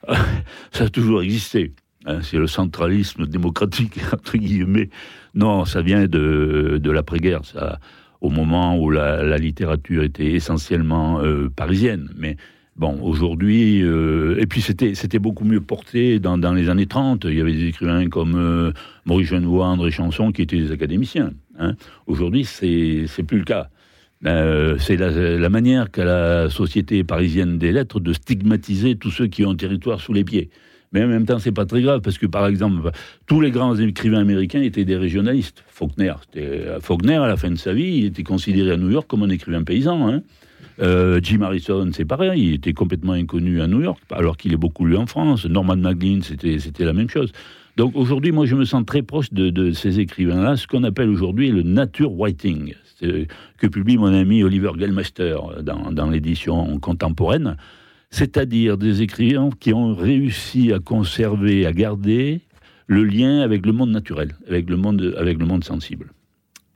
Ça 0.71 0.85
a 0.85 0.89
toujours 0.89 1.21
existé. 1.21 1.73
Hein, 2.05 2.19
c'est 2.21 2.37
le 2.37 2.47
centralisme 2.47 3.25
démocratique, 3.25 3.99
entre 4.13 4.37
guillemets. 4.37 4.89
Non, 5.33 5.65
ça 5.65 5.81
vient 5.81 6.05
de, 6.05 6.79
l'après-guerre, 6.83 7.41
au 8.21 8.29
moment 8.29 8.77
où 8.77 8.91
la, 8.91 9.37
littérature 9.37 10.03
était 10.03 10.33
essentiellement 10.33 11.19
euh, 11.21 11.49
parisienne. 11.49 12.11
Mais 12.15 12.37
Bon, 12.75 12.99
aujourd'hui, 13.01 13.81
euh, 13.81 14.35
et 14.37 14.47
puis 14.47 14.59
c'était 14.59 14.95
c'était 14.95 15.19
beaucoup 15.19 15.45
mieux 15.45 15.61
porté 15.61 16.19
dans, 16.19 16.35
les 16.53 16.69
années 16.69 16.87
30. 16.87 17.23
Il 17.23 17.35
y 17.35 17.39
avait 17.39 17.53
des 17.53 17.67
écrivains 17.67 18.09
comme 18.09 18.35
euh, 18.35 18.73
Maurice 19.05 19.29
Genevoix, 19.29 19.67
André 19.67 19.91
Chanson, 19.91 20.33
qui 20.33 20.41
étaient 20.41 20.57
des 20.57 20.73
académiciens. 20.73 21.31
Hein. 21.57 21.75
Aujourd'hui, 22.05 22.43
c'est 22.43 23.05
c'est 23.07 23.23
plus 23.23 23.37
le 23.37 23.45
cas. 23.45 23.69
Euh, 24.25 24.77
c'est 24.77 24.97
la, 24.97 25.09
la, 25.09 25.49
manière 25.49 25.89
qu'a 25.89 26.03
la 26.03 26.49
société 26.49 27.05
parisienne 27.05 27.57
des 27.57 27.71
lettres 27.71 28.01
de 28.01 28.11
stigmatiser 28.11 28.95
tous 28.97 29.11
ceux 29.11 29.27
qui 29.27 29.45
ont 29.45 29.51
un 29.51 29.55
territoire 29.55 30.01
sous 30.01 30.11
les 30.11 30.25
pieds. 30.25 30.49
Mais 30.91 31.03
en 31.03 31.07
même 31.07 31.25
temps, 31.25 31.39
c'est 31.39 31.51
pas 31.51 31.65
très 31.65 31.81
grave 31.81 32.01
parce 32.01 32.17
que, 32.17 32.25
par 32.25 32.47
exemple, 32.47 32.91
tous 33.25 33.39
les 33.39 33.51
grands 33.51 33.75
écrivains 33.75 34.19
américains 34.19 34.61
étaient 34.61 34.85
des 34.85 34.97
régionalistes. 34.97 35.63
Faulkner, 35.67 36.13
Faulkner 36.81 37.15
à 37.15 37.27
la 37.27 37.37
fin 37.37 37.51
de 37.51 37.57
sa 37.57 37.73
vie, 37.73 37.97
il 37.99 38.05
était 38.05 38.23
considéré 38.23 38.71
à 38.71 38.77
New 38.77 38.89
York 38.89 39.05
comme 39.07 39.23
un 39.23 39.29
écrivain 39.29 39.63
paysan. 39.63 40.09
Hein. 40.09 40.23
Euh, 40.81 41.19
Jim 41.23 41.41
Harrison, 41.41 41.89
c'est 41.93 42.05
pareil, 42.05 42.47
il 42.47 42.53
était 42.55 42.73
complètement 42.73 43.13
inconnu 43.13 43.61
à 43.61 43.67
New 43.67 43.81
York, 43.81 43.99
alors 44.11 44.37
qu'il 44.37 44.53
est 44.53 44.57
beaucoup 44.57 44.85
lu 44.85 44.97
en 44.97 45.05
France. 45.05 45.45
Norman 45.45 45.77
MacLean, 45.77 46.19
c'était, 46.21 46.85
la 46.85 46.93
même 46.93 47.09
chose. 47.09 47.31
Donc 47.77 47.95
aujourd'hui, 47.95 48.31
moi, 48.31 48.45
je 48.45 48.55
me 48.55 48.65
sens 48.65 48.85
très 48.85 49.01
proche 49.01 49.31
de, 49.31 49.71
ces 49.71 49.99
écrivains-là, 49.99 50.57
ce 50.57 50.67
qu'on 50.67 50.83
appelle 50.83 51.09
aujourd'hui 51.09 51.51
le 51.51 51.63
nature 51.63 52.11
writing, 52.13 52.73
que 53.01 53.67
publie 53.67 53.97
mon 53.97 54.13
ami 54.13 54.43
Oliver 54.43 54.71
Gellmeister 54.77 55.37
dans, 55.61 56.09
l'édition 56.09 56.79
contemporaine, 56.79 57.57
c'est-à-dire 58.09 58.77
des 58.77 59.01
écrivains 59.01 59.49
qui 59.59 59.73
ont 59.73 59.93
réussi 59.93 60.71
à 60.71 60.79
conserver, 60.79 61.65
à 61.65 61.73
garder 61.73 62.41
le 62.87 63.03
lien 63.03 63.41
avec 63.41 63.65
le 63.65 63.73
monde 63.73 63.91
naturel, 63.91 64.35
avec 64.47 64.69
le 64.69 64.77
monde 64.77 65.63
sensible. 65.63 66.14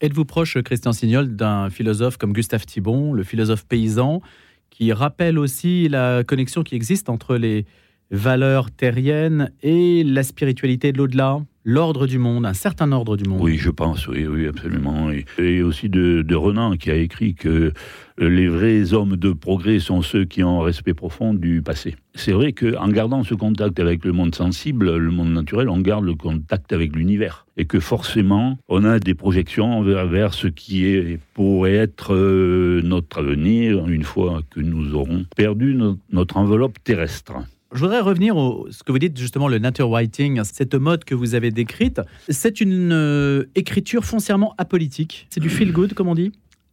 Êtes-vous 0.02 0.24
proche, 0.24 0.62
Christian 0.62 0.94
Signol, 0.94 1.36
d'un 1.36 1.70
philosophe 1.70 2.16
comme 2.16 2.32
Gustave 2.32 2.66
Thibon, 2.66 3.12
le 3.12 3.24
philosophe 3.24 3.66
paysan, 3.66 4.22
qui 4.70 4.94
rappelle 4.94 5.38
aussi 5.38 5.90
la 5.90 6.24
connexion 6.24 6.64
qui 6.64 6.76
existe 6.76 7.10
entre 7.10 7.36
les 7.36 7.66
valeurs 8.10 8.72
terriennes 8.72 9.52
et 9.62 10.06
la 10.06 10.24
spiritualité 10.24 10.94
de 10.94 11.00
l'au-delà? 11.00 11.42
L'ordre 11.64 12.08
du 12.08 12.18
monde, 12.18 12.46
un 12.46 12.54
certain 12.54 12.92
ordre 12.92 13.18
du 13.18 13.28
monde. 13.28 13.42
Oui, 13.42 13.58
je 13.58 13.70
pense, 13.70 14.08
oui, 14.08 14.26
oui, 14.28 14.48
absolument. 14.48 15.10
Et, 15.38 15.62
aussi 15.62 15.90
de, 15.90 16.36
Renan 16.36 16.78
qui 16.78 16.90
a 16.90 16.96
écrit 16.96 17.36
que 17.36 17.74
les 18.18 18.48
vrais 18.48 18.94
hommes 18.94 19.18
de 19.18 19.32
progrès 19.34 19.80
sont 19.80 20.02
ceux 20.02 20.26
qui 20.26 20.44
ont 20.44 20.62
un 20.62 20.64
respect 20.64 20.94
profond 20.94 21.34
du 21.34 21.62
passé. 21.62 21.96
C'est 22.16 22.32
vrai 22.32 22.54
qu'en 22.54 22.88
gardant 22.90 23.24
ce 23.24 23.34
contact 23.34 23.80
avec 23.80 24.04
le 24.04 24.12
monde 24.12 24.36
sensible, 24.36 24.96
le 24.98 25.12
monde 25.12 25.32
naturel, 25.32 25.70
on 25.70 25.80
garde 25.80 26.06
le 26.06 26.16
contact 26.16 26.74
avec 26.74 26.96
l'univers. 26.96 27.46
Et 27.58 27.66
que 27.66 27.80
forcément, 27.80 28.58
on 28.70 28.84
a 28.86 29.00
des 29.00 29.14
projections 29.14 29.84
vers, 29.84 30.34
ce 30.34 30.48
qui 30.48 30.86
est, 30.86 31.20
pourrait 31.34 31.74
être 31.74 32.14
euh, 32.14 32.82
notre 32.84 33.20
avenir 33.20 33.88
une 33.88 34.04
fois 34.04 34.42
que 34.50 34.62
nous 34.62 34.96
aurons 34.96 35.26
perdu 35.36 35.78
notre 36.12 36.38
enveloppe 36.38 36.82
terrestre. 36.84 37.34
Je 37.72 37.80
voudrais 37.80 38.00
revenir 38.00 38.36
au 38.36 38.68
ce 38.72 38.84
que 38.84 38.92
vous 38.92 39.00
dites 39.00 39.18
justement 39.18 39.48
le 39.48 39.60
nature 39.60 39.90
writing, 39.90 40.44
cette 40.44 40.74
mode 40.74 41.04
que 41.04 41.14
vous 41.14 41.36
avez 41.36 41.52
décrite. 41.52 42.02
C'est 42.28 42.62
une 42.62 42.92
euh, 42.92 43.46
écriture 43.54 44.06
foncièrement 44.06 44.56
apolitique. 44.58 45.28
C'est 45.30 45.40
du 45.40 45.50
feel 45.50 45.72
good, 45.72 45.94
comme 45.94 46.08
on 46.08 46.16
dit? 46.16 46.32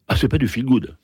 Ah, 0.09 0.17
c'est 0.17 0.29
pas 0.29 0.39
du 0.39 0.49
feel 0.49 0.65
good 0.65 0.97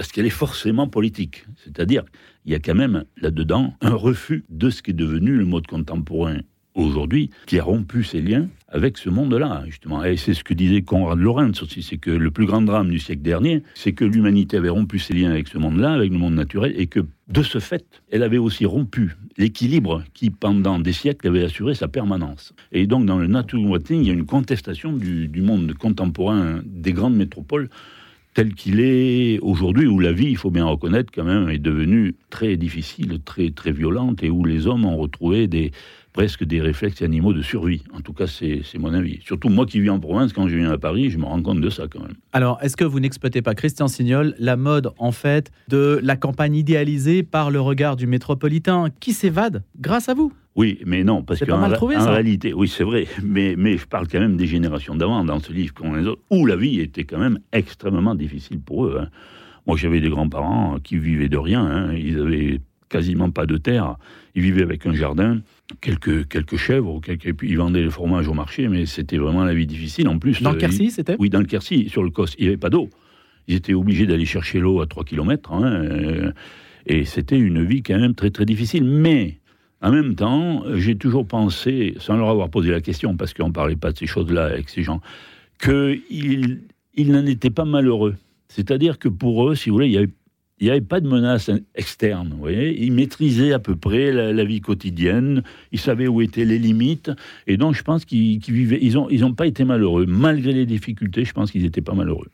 parce 0.00 0.12
qu'elle 0.12 0.24
est 0.24 0.30
forcément 0.30 0.88
politique. 0.88 1.44
C'est-à-dire, 1.62 2.04
il 2.46 2.52
y 2.52 2.54
a 2.54 2.58
quand 2.58 2.74
même 2.74 3.04
là-dedans 3.18 3.74
un 3.82 3.92
refus 3.92 4.44
de 4.48 4.70
ce 4.70 4.80
qui 4.82 4.92
est 4.92 4.94
devenu 4.94 5.36
le 5.36 5.44
mode 5.44 5.66
contemporain 5.66 6.38
aujourd'hui, 6.74 7.30
qui 7.46 7.58
a 7.58 7.64
rompu 7.64 8.04
ses 8.04 8.20
liens 8.20 8.48
avec 8.68 8.98
ce 8.98 9.10
monde-là, 9.10 9.64
justement. 9.66 10.04
Et 10.04 10.16
c'est 10.16 10.34
ce 10.34 10.44
que 10.44 10.54
disait 10.54 10.82
Konrad 10.82 11.18
Lorenz 11.18 11.62
aussi, 11.62 11.82
c'est 11.82 11.98
que 11.98 12.10
le 12.10 12.30
plus 12.30 12.46
grand 12.46 12.62
drame 12.62 12.90
du 12.90 12.98
siècle 12.98 13.22
dernier, 13.22 13.62
c'est 13.74 13.92
que 13.92 14.04
l'humanité 14.04 14.56
avait 14.56 14.68
rompu 14.68 14.98
ses 14.98 15.14
liens 15.14 15.30
avec 15.30 15.48
ce 15.48 15.58
monde-là, 15.58 15.92
avec 15.92 16.12
le 16.12 16.18
monde 16.18 16.34
naturel, 16.34 16.74
et 16.76 16.86
que 16.86 17.00
de 17.28 17.42
ce 17.42 17.58
fait, 17.58 17.84
elle 18.10 18.22
avait 18.22 18.38
aussi 18.38 18.64
rompu 18.64 19.16
l'équilibre 19.36 20.02
qui, 20.14 20.30
pendant 20.30 20.78
des 20.78 20.92
siècles, 20.92 21.26
avait 21.26 21.44
assuré 21.44 21.74
sa 21.74 21.88
permanence. 21.88 22.54
Et 22.72 22.86
donc, 22.86 23.06
dans 23.06 23.18
le 23.18 23.26
Nature 23.26 23.62
Watting, 23.62 24.02
il 24.02 24.06
y 24.06 24.10
a 24.10 24.14
une 24.14 24.26
contestation 24.26 24.92
du 24.92 25.42
monde 25.42 25.72
contemporain 25.74 26.60
des 26.64 26.92
grandes 26.92 27.16
métropoles 27.16 27.68
tel 28.34 28.54
qu'il 28.54 28.80
est 28.80 29.38
aujourd'hui, 29.40 29.86
où 29.86 29.98
la 29.98 30.12
vie, 30.12 30.28
il 30.28 30.36
faut 30.36 30.50
bien 30.50 30.66
reconnaître 30.66 31.10
quand 31.14 31.24
même, 31.24 31.48
est 31.48 31.58
devenue 31.58 32.14
très 32.30 32.56
difficile, 32.56 33.20
très, 33.24 33.50
très 33.50 33.72
violente, 33.72 34.22
et 34.22 34.30
où 34.30 34.44
les 34.44 34.66
hommes 34.66 34.84
ont 34.84 34.96
retrouvé 34.96 35.48
presque 36.12 36.44
des 36.44 36.60
réflexes 36.60 37.02
animaux 37.02 37.32
de 37.32 37.42
survie. 37.42 37.82
En 37.92 38.00
tout 38.00 38.12
cas, 38.12 38.26
c'est 38.26 38.62
mon 38.78 38.92
avis. 38.94 39.20
Surtout 39.24 39.48
moi 39.48 39.66
qui 39.66 39.80
vis 39.80 39.90
en 39.90 40.00
province, 40.00 40.32
quand 40.32 40.48
je 40.48 40.56
viens 40.56 40.70
à 40.70 40.78
Paris, 40.78 41.10
je 41.10 41.18
me 41.18 41.24
rends 41.24 41.42
compte 41.42 41.60
de 41.60 41.70
ça 41.70 41.84
quand 41.88 42.00
même. 42.00 42.14
Alors, 42.32 42.58
est-ce 42.62 42.76
que 42.76 42.84
vous 42.84 43.00
n'exploitez 43.00 43.42
pas, 43.42 43.54
Christian 43.54 43.88
Signol, 43.88 44.34
la 44.38 44.56
mode, 44.56 44.90
en 44.98 45.12
fait, 45.12 45.50
de 45.68 46.00
la 46.02 46.16
campagne 46.16 46.56
idéalisée 46.56 47.22
par 47.22 47.50
le 47.50 47.60
regard 47.60 47.96
du 47.96 48.06
métropolitain 48.06 48.88
qui 49.00 49.12
s'évade 49.12 49.62
grâce 49.80 50.08
à 50.08 50.14
vous? 50.14 50.32
Oui, 50.60 50.78
mais 50.84 51.04
non, 51.04 51.22
parce 51.22 51.40
qu'en 51.40 51.62
en 51.62 52.12
réalité, 52.12 52.52
oui, 52.52 52.68
c'est 52.68 52.84
vrai, 52.84 53.06
mais, 53.24 53.54
mais 53.56 53.78
je 53.78 53.86
parle 53.86 54.06
quand 54.08 54.20
même 54.20 54.36
des 54.36 54.46
générations 54.46 54.94
d'avant, 54.94 55.24
dans 55.24 55.40
ce 55.40 55.54
livre, 55.54 55.72
les 55.96 56.06
autres, 56.06 56.20
où 56.28 56.44
la 56.44 56.54
vie 56.54 56.80
était 56.80 57.04
quand 57.04 57.16
même 57.16 57.38
extrêmement 57.50 58.14
difficile 58.14 58.60
pour 58.60 58.84
eux. 58.84 58.98
Hein. 59.00 59.08
Moi, 59.66 59.78
j'avais 59.78 60.00
des 60.02 60.10
grands-parents 60.10 60.76
qui 60.84 60.98
vivaient 60.98 61.30
de 61.30 61.38
rien, 61.38 61.64
hein. 61.64 61.94
ils 61.94 62.20
avaient 62.20 62.60
quasiment 62.90 63.30
pas 63.30 63.46
de 63.46 63.56
terre, 63.56 63.96
ils 64.34 64.42
vivaient 64.42 64.62
avec 64.62 64.84
un 64.84 64.92
jardin, 64.92 65.40
quelques, 65.80 66.28
quelques 66.28 66.58
chèvres, 66.58 67.00
quelques, 67.00 67.32
puis 67.32 67.48
ils 67.48 67.56
vendaient 67.56 67.82
le 67.82 67.88
fromage 67.88 68.28
au 68.28 68.34
marché, 68.34 68.68
mais 68.68 68.84
c'était 68.84 69.16
vraiment 69.16 69.44
la 69.44 69.54
vie 69.54 69.66
difficile. 69.66 70.08
En 70.08 70.18
plus, 70.18 70.42
dans 70.42 70.52
le 70.52 70.58
Quercy, 70.58 70.90
c'était? 70.90 71.16
Oui, 71.18 71.30
dans 71.30 71.40
le 71.40 71.46
Quercy, 71.46 71.88
sur 71.88 72.02
le 72.02 72.10
Cos, 72.10 72.34
il 72.38 72.42
n'y 72.42 72.48
avait 72.48 72.58
pas 72.58 72.68
d'eau. 72.68 72.90
Ils 73.48 73.56
étaient 73.56 73.72
obligés 73.72 74.04
d'aller 74.04 74.26
chercher 74.26 74.58
l'eau 74.58 74.82
à 74.82 74.86
3 74.86 75.04
km, 75.04 75.54
hein, 75.54 75.64
euh, 75.64 76.32
et 76.84 77.06
c'était 77.06 77.38
une 77.38 77.64
vie 77.64 77.82
quand 77.82 77.98
même 77.98 78.14
très 78.14 78.30
très 78.30 78.44
difficile. 78.44 78.84
Mais 78.84 79.39
en 79.82 79.90
même 79.90 80.14
temps, 80.14 80.62
j'ai 80.74 80.96
toujours 80.96 81.26
pensé, 81.26 81.94
sans 81.98 82.16
leur 82.16 82.28
avoir 82.28 82.50
posé 82.50 82.70
la 82.70 82.80
question, 82.80 83.16
parce 83.16 83.32
qu'on 83.32 83.48
ne 83.48 83.52
parlait 83.52 83.76
pas 83.76 83.92
de 83.92 83.98
ces 83.98 84.06
choses-là 84.06 84.46
avec 84.46 84.68
ces 84.68 84.82
gens, 84.82 85.00
qu'ils 85.62 86.60
ils 86.94 87.12
n'en 87.12 87.24
étaient 87.24 87.50
pas 87.50 87.64
malheureux. 87.64 88.16
C'est-à-dire 88.48 88.98
que 88.98 89.08
pour 89.08 89.48
eux, 89.48 89.54
si 89.54 89.70
vous 89.70 89.76
voulez, 89.76 89.88
il 89.88 90.08
n'y 90.60 90.70
avait, 90.70 90.80
pas 90.82 91.00
de 91.00 91.08
menace 91.08 91.50
externe. 91.74 92.30
Vous 92.32 92.38
voyez 92.38 92.84
ils 92.84 92.92
maîtrisaient 92.92 93.52
à 93.52 93.58
peu 93.58 93.74
près 93.74 94.12
la, 94.12 94.44
vie 94.44 94.60
quotidienne, 94.60 95.42
ils 95.72 95.80
savaient 95.80 96.08
où 96.08 96.20
étaient 96.20 96.44
les 96.44 96.58
limites, 96.58 97.10
et 97.46 97.56
donc 97.56 97.74
je 97.74 97.82
pense 97.82 98.04
qu'ils 98.04 98.40
ils 98.48 99.20
n'ont 99.20 99.34
pas 99.34 99.46
été 99.46 99.64
malheureux. 99.64 100.04
Malgré 100.06 100.52
les 100.52 100.66
difficultés, 100.66 101.24
je 101.24 101.32
pense 101.32 101.50
qu'ils 101.50 101.62
n'étaient 101.62 101.80
pas 101.80 101.94
malheureux. 101.94 102.28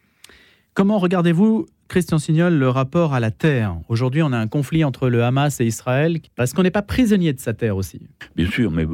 Comment 0.74 0.98
regardez-vous, 0.98 1.66
Christian 1.88 2.18
Signol, 2.18 2.54
le 2.54 2.68
rapport 2.68 3.14
à 3.14 3.20
la 3.20 3.30
terre 3.30 3.76
Aujourd'hui, 3.88 4.22
on 4.22 4.32
a 4.32 4.38
un 4.38 4.48
conflit 4.48 4.84
entre 4.84 5.08
le 5.08 5.22
Hamas 5.22 5.60
et 5.60 5.66
Israël, 5.66 6.18
parce 6.34 6.52
qu'on 6.52 6.62
n'est 6.62 6.70
pas 6.70 6.82
prisonnier 6.82 7.32
de 7.32 7.40
sa 7.40 7.54
terre 7.54 7.76
aussi. 7.76 8.00
Bien 8.34 8.50
sûr, 8.50 8.70
mais, 8.70 8.86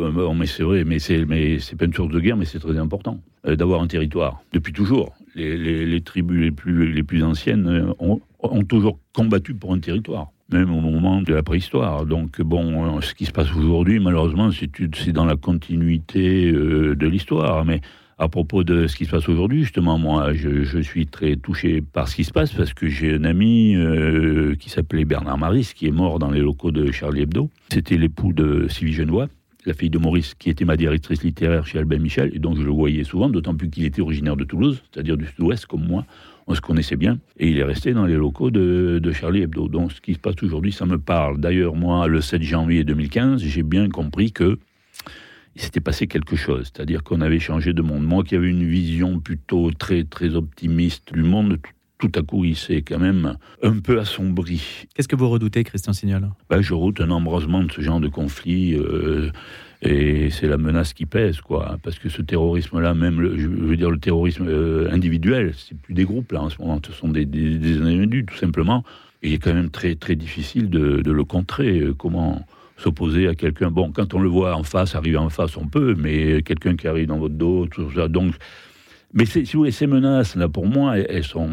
c'est 0.47 0.63
vrai, 0.63 0.85
mais 0.85 0.99
c'est 0.99 1.77
pas 1.77 1.85
une 1.87 1.95
source 1.95 2.13
de 2.13 2.21
guerre, 2.21 2.37
mais 2.37 2.45
c'est 2.45 2.59
très 2.59 2.79
important 2.79 3.21
euh, 3.47 3.57
d'avoir 3.57 3.83
un 3.83 3.87
territoire. 3.87 4.43
Depuis 4.53 4.73
toujours, 4.73 5.15
les, 5.35 6.01
tribus 6.03 6.41
les 6.41 6.51
plus, 6.51 6.93
les 6.93 7.03
plus 7.03 7.25
anciennes 7.25 7.67
euh, 7.67 7.93
ont, 7.99 8.21
ont 8.41 8.65
toujours 8.65 8.99
combattu 9.13 9.55
pour 9.55 9.73
un 9.73 9.79
territoire 9.79 10.31
même 10.53 10.71
au 10.71 10.81
moment 10.81 11.23
de 11.23 11.33
la 11.33 11.43
préhistoire. 11.43 12.05
Donc, 12.05 12.41
bon, 12.41 13.01
ce 13.01 13.15
qui 13.15 13.25
se 13.25 13.33
passe 13.33 13.51
aujourd'hui, 13.55 13.99
malheureusement, 13.99 14.51
c'est 14.51 15.13
dans 15.13 15.25
la 15.25 15.37
continuité 15.37 16.51
euh, 16.51 16.95
de 16.95 17.07
l'histoire. 17.07 17.65
Mais 17.65 17.81
à 18.23 18.29
propos 18.29 18.63
de 18.63 18.87
ce 18.87 18.95
qui 18.95 19.05
se 19.05 19.11
passe 19.11 19.29
aujourd'hui, 19.29 19.63
justement, 19.63 19.99
moi, 19.99 20.33
je, 20.33 20.81
suis 20.81 21.09
très 21.09 21.35
touché 21.35 21.81
par 21.81 22.07
ce 22.07 22.15
qui 22.15 22.23
se 22.23 22.31
passe 22.31 22.53
parce 22.53 22.73
que 22.73 22.87
j'ai 22.87 23.17
un 23.17 23.25
ami 23.25 23.75
euh, 23.75 24.55
qui 24.55 24.71
s'appelait 24.71 25.05
Bernard 25.05 25.39
Maris, 25.39 25.73
qui 25.75 25.89
est 25.89 25.93
mort 25.93 26.21
dans 26.21 26.31
les 26.31 26.39
locaux 26.39 26.71
de 26.71 26.93
Charlie 26.93 27.23
Hebdo. 27.23 27.51
C'était 27.73 27.97
l'époux 27.97 28.33
de 28.33 28.69
Sylvie 28.69 28.93
Genois, 28.93 29.27
la 29.67 29.75
fille 29.75 29.91
de 29.91 29.99
Maurice, 29.99 30.35
qui 30.39 30.51
était 30.51 30.65
ma 30.65 30.77
directrice 30.77 31.25
littéraire 31.25 31.67
chez 31.67 31.81
Albin 31.81 31.99
Michel, 31.99 32.31
et 32.33 32.39
donc 32.39 32.59
je 32.59 32.63
le 32.63 32.71
voyais 32.71 33.03
souvent, 33.03 33.29
d'autant 33.29 33.57
plus 33.57 33.69
qu'il 33.69 33.85
était 33.85 34.01
originaire 34.01 34.37
de 34.37 34.45
Toulouse, 34.45 34.85
c'est-à-dire 34.93 35.17
du 35.17 35.27
sud-ouest 35.27 35.67
comme 35.67 35.85
moi. 35.85 36.07
On 36.47 36.55
se 36.55 36.61
connaissait 36.61 36.97
bien, 36.97 37.19
et 37.41 37.49
il 37.49 37.59
est 37.59 37.65
resté 37.65 37.93
dans 37.93 38.07
les 38.07 38.15
locaux 38.15 38.53
de, 38.53 39.01
de 39.03 39.13
Charlie 39.13 39.43
Hebdo. 39.43 39.67
Donc 39.67 39.91
ce 39.91 40.01
qui 40.01 40.15
se 40.15 40.21
passe 40.21 40.41
aujourd'hui, 40.45 40.71
ça 40.71 40.87
me 40.87 40.99
parle. 40.99 41.41
D'ailleurs, 41.41 41.75
moi, 41.75 42.07
le 42.07 42.21
7 42.21 42.41
janvier 42.43 42.85
2015, 42.85 43.43
j'ai 43.43 43.65
bien 43.65 43.89
compris 43.89 44.31
que 44.31 44.59
il 45.55 45.63
s'était 45.63 45.81
passé 45.81 46.07
quelque 46.07 46.37
chose, 46.37 46.71
c'est-à-dire 46.73 47.03
qu'on 47.03 47.21
avait 47.21 47.39
changé 47.39 47.73
de 47.73 47.83
monde. 47.83 48.05
Moi 48.05 48.25
qui 48.25 48.37
avais 48.37 48.49
une 48.49 48.67
vision 48.67 49.21
plutôt 49.21 49.71
très 49.71 50.05
très 50.05 50.35
optimiste 50.35 51.13
du 51.13 51.23
monde, 51.23 51.59
tout, 51.99 52.11
à 52.15 52.23
coup 52.23 52.45
il 52.45 52.57
s'est 52.57 52.83
quand 52.83 52.99
même 52.99 53.37
un 53.63 53.79
peu 53.79 54.01
assombri. 54.01 54.87
Qu'est-ce 54.95 55.09
que 55.09 55.17
vous 55.17 55.29
redoutez, 55.29 55.63
Christian 55.63 55.93
Signol? 55.93 56.31
Ben, 56.49 56.61
Je 56.61 56.75
redoute 56.75 57.01
un 57.01 57.11
embrasement 57.11 57.63
de 57.63 57.71
ce 57.71 57.81
genre 57.81 58.01
de 58.01 58.09
conflit. 58.09 58.75
Euh, 58.75 59.31
et 59.83 60.31
c'est 60.31 60.47
la 60.47 60.59
menace 60.59 60.93
qui 60.95 61.07
pèse, 61.07 61.41
quoi. 61.41 61.77
Parce 61.83 61.99
que 61.99 62.09
ce 62.09 62.23
terrorisme-là, 62.23 62.95
même, 62.95 63.21
je 63.37 63.49
veux 63.49 63.77
dire, 63.77 63.91
le 63.91 63.99
terrorisme 63.99 64.47
euh, 64.49 64.89
individuel, 64.93 65.55
c'est 65.57 65.77
plus 65.77 65.93
des 65.93 66.05
groupes, 66.05 66.31
là, 66.31 66.41
en 66.41 66.51
ce 66.51 66.61
moment, 66.61 66.81
ce 66.87 66.93
sont 66.93 67.09
des, 67.09 67.25
des, 67.25 67.81
individus, 67.81 68.25
tout 68.25 68.37
simplement. 68.37 68.85
Et 69.23 69.31
il 69.31 69.35
est 69.35 69.39
quand 69.39 69.55
même 69.55 69.71
très, 69.71 69.97
très 69.97 70.15
difficile 70.15 70.71
de, 70.71 71.03
de 71.03 71.11
le 71.11 71.25
contrer. 71.25 71.83
Comment 71.99 72.47
s'opposer 72.83 73.29
à 73.29 73.35
quelqu'un. 73.35 73.71
Bon, 73.71 73.93
quand 73.93 74.15
on 74.15 74.21
le 74.21 74.29
voit 74.29 74.57
en 74.57 74.63
face, 74.63 74.95
arriver 74.95 75.17
en 75.17 75.31
face, 75.31 75.57
on 75.57 75.67
peut, 75.67 75.95
mais 75.97 76.43
quelqu'un 76.43 76.77
qui 76.77 76.89
arrive 76.89 77.07
dans 77.07 77.19
votre 77.19 77.35
dos, 77.35 77.67
tout 77.67 77.91
ça. 77.93 78.09
Donc, 78.09 78.35
mais 79.15 79.25
si 79.27 79.45
vous 79.45 79.61
voulez, 79.61 79.71
ces 79.71 79.87
menaces, 79.87 80.37
là, 80.37 80.49
pour 80.49 80.67
moi, 80.67 80.99
elles 80.99 81.25
sont, 81.25 81.51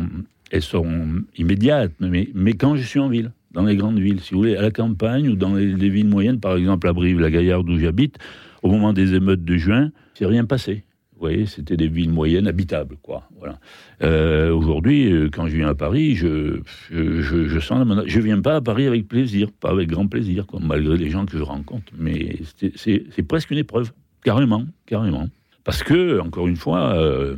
elles 0.52 0.62
sont 0.62 1.24
immédiates. 1.38 1.92
Mais, 2.00 2.30
mais 2.34 2.54
quand 2.54 2.76
je 2.76 2.84
suis 2.84 3.00
en 3.00 3.10
ville, 3.10 3.32
dans 3.52 3.66
les 3.66 3.76
grandes 3.76 4.00
villes, 4.00 4.22
si 4.22 4.34
vous 4.34 4.42
voulez, 4.42 4.56
à 4.56 4.62
la 4.62 4.72
campagne 4.72 5.28
ou 5.30 5.36
dans 5.36 5.56
les, 5.56 5.68
les 5.68 5.90
villes 5.90 6.08
moyennes, 6.08 6.40
par 6.40 6.56
exemple 6.56 6.88
à 6.88 6.94
Brive, 6.94 7.20
la 7.20 7.30
Gaillarde 7.30 7.70
où 7.70 7.78
j'habite, 7.78 8.18
au 8.64 8.70
moment 8.70 8.94
des 8.94 9.14
émeutes 9.14 9.44
de 9.44 9.58
juin, 9.58 9.92
c'est 10.14 10.26
rien 10.26 10.46
passé. 10.46 10.84
Vous 11.20 11.26
voyez, 11.26 11.48
c'était 11.48 11.76
des 11.76 11.90
villes 11.90 12.12
moyennes 12.12 12.48
habitables, 12.48 12.96
quoi. 13.02 13.28
Voilà. 13.38 13.60
Euh, 14.02 14.54
aujourd'hui, 14.54 15.12
euh, 15.12 15.30
quand 15.30 15.48
je 15.48 15.58
viens 15.58 15.68
à 15.68 15.76
Paris, 15.76 16.16
je, 16.16 16.62
je, 16.90 17.22
je, 17.22 17.60
sens 17.60 17.78
la 17.78 17.84
menace. 17.84 18.06
Je 18.08 18.22
viens 18.22 18.40
pas 18.40 18.56
à 18.56 18.62
Paris 18.62 18.88
avec 18.88 19.06
plaisir, 19.06 19.50
pas 19.52 19.70
avec 19.70 19.90
grand 19.90 20.08
plaisir, 20.08 20.48
quoi, 20.48 20.62
malgré 20.64 20.96
les 20.96 21.10
gens 21.10 21.26
que 21.26 21.38
je 21.38 21.44
rencontre. 21.44 21.92
Mais 21.98 22.38
c'est 22.78 23.24
presque 23.28 23.52
une 23.52 23.58
épreuve, 23.58 23.92
carrément, 24.24 24.64
carrément. 24.86 25.28
Parce 25.66 25.84
que, 25.84 26.22
encore 26.22 26.48
une 26.48 26.56
fois, 26.56 26.94
euh, 26.94 27.36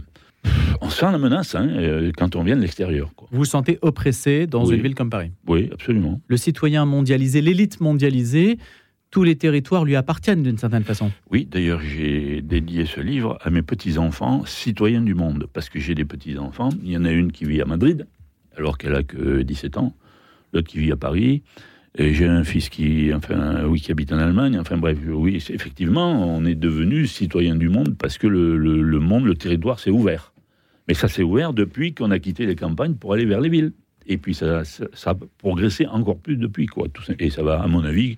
on 0.79 0.91
sent 0.91 1.11
la 1.11 1.17
menace 1.17 1.55
hein, 1.55 1.67
quand 2.15 2.35
on 2.35 2.43
vient 2.43 2.55
de 2.55 2.61
l'extérieur. 2.61 3.09
Vous 3.31 3.39
vous 3.39 3.45
sentez 3.45 3.79
oppressé 3.81 4.45
dans 4.45 4.65
une 4.65 4.83
ville 4.83 4.93
comme 4.93 5.09
Paris 5.09 5.31
Oui, 5.47 5.71
absolument. 5.73 6.21
Le 6.27 6.37
citoyen 6.37 6.85
mondialisé, 6.85 7.41
l'élite 7.41 7.81
mondialisée, 7.81 8.59
tous 9.11 9.23
les 9.23 9.35
territoires 9.35 9.83
lui 9.83 9.97
appartiennent 9.97 10.41
d'une 10.41 10.57
certaine 10.57 10.83
façon. 10.83 11.11
Oui, 11.29 11.45
d'ailleurs, 11.45 11.81
j'ai 11.81 12.41
dédié 12.41 12.85
ce 12.85 13.01
livre 13.01 13.37
à 13.41 13.49
mes 13.49 13.61
petits-enfants, 13.61 14.45
citoyens 14.45 15.01
du 15.01 15.13
monde, 15.13 15.47
parce 15.51 15.69
que 15.69 15.79
j'ai 15.79 15.93
des 15.93 16.05
petits-enfants. 16.05 16.69
Il 16.81 16.91
y 16.91 16.97
en 16.97 17.03
a 17.03 17.11
une 17.11 17.33
qui 17.33 17.43
vit 17.43 17.61
à 17.61 17.65
Madrid, 17.65 18.07
alors 18.57 18.77
qu'elle 18.77 18.95
a 18.95 19.03
que 19.03 19.41
17 19.41 19.77
ans, 19.77 19.93
l'autre 20.53 20.69
qui 20.69 20.79
vit 20.79 20.93
à 20.93 20.95
Paris. 20.95 21.43
J'ai 21.99 22.25
un 22.25 22.45
fils 22.45 22.69
qui, 22.69 23.13
enfin, 23.13 23.65
oui, 23.65 23.81
qui 23.81 23.91
habite 23.91 24.13
en 24.13 24.17
Allemagne. 24.17 24.57
Enfin 24.57 24.77
bref, 24.77 24.97
oui, 25.05 25.43
effectivement, 25.49 26.25
on 26.37 26.45
est 26.45 26.55
devenu 26.55 27.05
citoyen 27.05 27.57
du 27.57 27.67
monde 27.67 27.97
parce 27.97 28.17
que 28.17 28.27
le, 28.27 28.99
monde, 28.99 29.25
le 29.25 29.35
territoire 29.35 29.77
s'est 29.77 29.89
ouvert. 29.89 30.31
Mais 30.87 30.93
ça 30.93 31.09
s'est 31.09 31.21
ouvert 31.21 31.51
depuis 31.51 31.93
qu'on 31.93 32.11
a 32.11 32.19
quitté 32.19 32.45
les 32.45 32.55
campagnes 32.55 32.95
pour 32.95 33.13
aller 33.13 33.25
vers 33.25 33.41
les 33.41 33.49
villes. 33.49 33.73
Et 34.07 34.17
puis 34.17 34.33
ça, 34.33 34.63
ça, 34.63 34.85
ça 34.93 35.09
a 35.11 35.17
progressé 35.37 35.85
encore 35.85 36.17
plus 36.17 36.37
depuis, 36.37 36.65
quoi. 36.65 36.87
Et 37.19 37.29
ça 37.29 37.43
va, 37.43 37.61
à 37.61 37.67
mon 37.67 37.83
avis, 37.83 38.15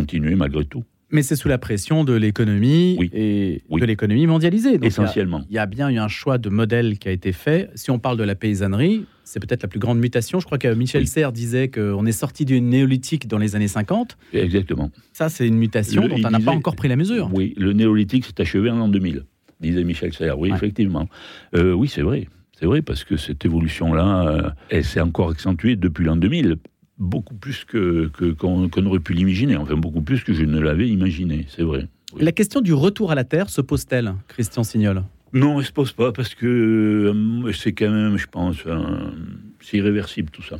continuer 0.00 0.34
malgré 0.34 0.64
tout. 0.64 0.84
Mais 1.10 1.22
c'est 1.22 1.36
sous 1.36 1.48
la 1.48 1.56
pression 1.58 2.02
de 2.04 2.12
l'économie 2.14 2.96
Oui. 2.98 3.10
et 3.14 3.62
Oui. 3.70 3.80
de 3.80 3.86
l'économie 3.86 4.26
mondialisée. 4.26 4.72
Donc, 4.72 4.84
Essentiellement. 4.84 5.42
Il 5.48 5.54
y, 5.54 5.58
a 5.58 5.66
bien 5.66 5.88
eu 5.88 5.98
un 5.98 6.08
choix 6.08 6.36
de 6.36 6.48
modèle 6.50 6.98
qui 6.98 7.08
a 7.08 7.12
été 7.12 7.30
fait. 7.32 7.70
Si 7.76 7.90
on 7.92 7.98
parle 8.00 8.16
de 8.18 8.24
la 8.24 8.34
paysannerie, 8.34 9.06
c'est 9.22 9.38
peut-être 9.40 9.62
la 9.62 9.68
plus 9.68 9.78
grande 9.78 9.98
mutation. 10.00 10.40
Je 10.40 10.46
crois 10.46 10.58
que 10.58 10.66
Michel 10.74 11.02
Oui. 11.02 11.06
Serres 11.06 11.30
disait 11.32 11.68
qu'on 11.68 12.04
est 12.06 12.12
sorti 12.12 12.44
du 12.44 12.60
néolithique 12.60 13.28
dans 13.28 13.38
les 13.38 13.54
années 13.54 13.68
50. 13.68 14.18
Exactement. 14.32 14.90
Ça, 15.12 15.28
c'est 15.28 15.46
une 15.46 15.56
mutation 15.58 16.02
Le- 16.02 16.08
dont 16.08 16.16
on 16.24 16.30
n'a 16.30 16.40
pas 16.40 16.50
encore 16.52 16.74
pris 16.76 16.88
la 16.88 16.96
mesure. 16.96 17.30
Oui, 17.32 17.54
le 17.56 17.72
néolithique 17.72 18.24
s'est 18.26 18.40
achevé 18.40 18.68
en 18.70 18.76
l'an 18.76 18.88
2000, 18.88 19.22
disait 19.60 19.84
Michel 19.84 20.12
Serres. 20.12 20.38
Oui, 20.40 20.50
Ouais. 20.50 20.56
effectivement. 20.56 21.08
Euh, 21.54 21.72
oui, 21.72 21.86
c'est 21.88 22.02
vrai. 22.02 22.26
C'est 22.58 22.66
vrai 22.66 22.82
parce 22.82 23.04
que 23.04 23.16
cette 23.16 23.44
évolution-là, 23.44 24.26
euh, 24.26 24.50
elle 24.70 24.84
s'est 24.84 25.00
encore 25.00 25.30
accentuée 25.30 25.76
depuis 25.76 26.04
l'an 26.04 26.16
2000, 26.16 26.56
beaucoup 26.98 27.34
plus 27.34 27.64
que 27.64 28.10
qu'on 28.38 28.86
aurait 28.86 29.00
pu 29.00 29.12
l'imaginer. 29.12 29.56
Enfin, 29.56 29.76
beaucoup 29.76 30.02
plus 30.02 30.24
que 30.24 30.32
je 30.32 30.44
ne 30.44 30.58
l'avais 30.60 30.88
imaginé. 30.88 31.46
C'est 31.48 31.62
vrai. 31.62 31.88
Oui. 32.14 32.22
La 32.22 32.32
question 32.32 32.60
du 32.60 32.72
retour 32.72 33.10
à 33.10 33.14
la 33.14 33.24
terre 33.24 33.50
se 33.50 33.60
pose-t-elle, 33.60 34.14
Christian 34.28 34.64
Signol? 34.64 35.02
Non, 35.32 35.58
elle 35.60 35.66
se 35.66 35.72
pose 35.72 35.92
pas 35.92 36.12
parce 36.12 36.34
que 36.34 36.46
euh, 36.46 37.52
c'est 37.52 37.72
quand 37.72 37.90
même, 37.90 38.16
je 38.16 38.26
pense, 38.26 38.56
c'est 39.60 39.76
irréversible 39.78 40.30
tout 40.30 40.42
ça. 40.42 40.56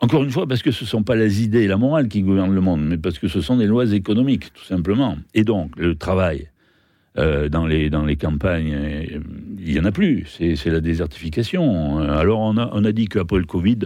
Encore 0.00 0.24
une 0.24 0.30
fois, 0.30 0.46
parce 0.46 0.62
que 0.62 0.72
ce 0.72 0.84
ne 0.84 0.88
sont 0.88 1.02
pas 1.02 1.16
les 1.16 1.42
idées 1.42 1.62
et 1.62 1.68
la 1.68 1.78
morale 1.78 2.08
qui 2.08 2.20
gouvernent 2.20 2.54
le 2.54 2.60
monde, 2.60 2.84
mais 2.84 2.98
parce 2.98 3.18
que 3.18 3.28
ce 3.28 3.40
sont 3.40 3.56
des 3.56 3.66
lois 3.66 3.90
économiques, 3.94 4.52
tout 4.52 4.64
simplement. 4.64 5.16
Et 5.32 5.44
donc, 5.44 5.74
le 5.78 5.94
travail 5.94 6.50
euh, 7.16 7.48
dans, 7.48 7.66
les, 7.66 7.88
dans 7.88 8.04
les 8.04 8.16
campagnes, 8.16 8.74
euh, 8.74 9.04
il 9.58 9.72
n'y 9.72 9.80
en 9.80 9.86
a 9.86 9.92
plus. 9.92 10.26
C'est 10.26 10.66
la 10.66 10.80
désertification. 10.80 11.98
Alors, 11.98 12.40
on 12.40 12.58
a, 12.58 12.68
on 12.72 12.84
a 12.84 12.92
dit 12.92 13.06
qu'après 13.06 13.38
le 13.38 13.46
Covid, 13.46 13.78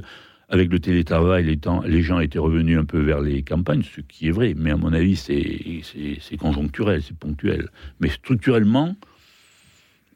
avec 0.50 0.70
le 0.70 0.80
télétravail, 0.80 1.44
les, 1.86 2.02
gens 2.02 2.18
étaient 2.18 2.40
revenus 2.40 2.76
un 2.76 2.84
peu 2.84 3.00
vers 3.00 3.20
les 3.20 3.42
campagnes, 3.42 3.82
ce 3.82 4.00
qui 4.00 4.26
est 4.26 4.32
vrai, 4.32 4.54
mais 4.56 4.72
à 4.72 4.76
mon 4.76 4.92
avis, 4.92 5.14
c'est 5.16 6.36
conjoncturel, 6.38 7.02
c'est 7.02 7.16
ponctuel. 7.16 7.68
Mais 8.00 8.08
structurellement, 8.08 8.96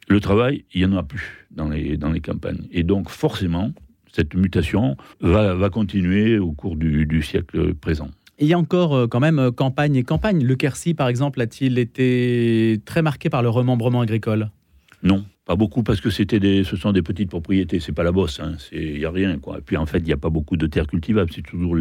le 0.08 0.20
travail, 0.20 0.64
il 0.74 0.80
n'y 0.80 0.92
en 0.92 0.98
a 0.98 1.04
plus 1.04 1.46
dans 1.52 1.68
les, 1.68 2.20
campagnes. 2.20 2.66
Et 2.72 2.82
donc, 2.82 3.10
forcément, 3.10 3.72
cette 4.12 4.34
mutation 4.34 4.96
va, 5.20 5.70
continuer 5.70 6.38
au 6.40 6.50
cours 6.50 6.74
du, 6.74 7.22
siècle 7.22 7.72
présent. 7.74 8.10
Il 8.40 8.48
y 8.48 8.52
a 8.52 8.58
encore 8.58 8.96
euh, 8.96 9.06
quand 9.06 9.20
même 9.20 9.38
euh, 9.38 9.52
campagne 9.52 9.94
et 9.94 10.02
campagne. 10.02 10.42
Le 10.42 10.56
Quercy, 10.56 10.92
par 10.92 11.06
exemple, 11.06 11.40
a-t-il 11.40 11.78
été 11.78 12.80
très 12.84 13.00
marqué 13.00 13.30
par 13.30 13.44
le 13.44 13.48
remembrement 13.48 14.00
agricole? 14.00 14.50
Non, 15.04 15.22
pas 15.44 15.54
beaucoup, 15.54 15.82
parce 15.82 16.00
que 16.00 16.08
c'était 16.08 16.40
des, 16.40 16.64
ce 16.64 16.76
sont 16.76 16.92
des 16.92 17.02
petites 17.02 17.28
propriétés, 17.28 17.78
c'est 17.78 17.92
pas 17.92 18.02
la 18.04 18.12
bosse, 18.12 18.40
hein, 18.40 18.56
il 18.72 18.98
n'y 18.98 19.04
a 19.04 19.10
rien. 19.10 19.38
Quoi. 19.38 19.58
Et 19.58 19.60
puis 19.60 19.76
en 19.76 19.84
fait, 19.84 19.98
il 19.98 20.06
n'y 20.06 20.12
a 20.12 20.16
pas 20.16 20.30
beaucoup 20.30 20.56
de 20.56 20.66
terres 20.66 20.86
cultivables, 20.86 21.30
c'est 21.32 21.42
toujours 21.42 21.76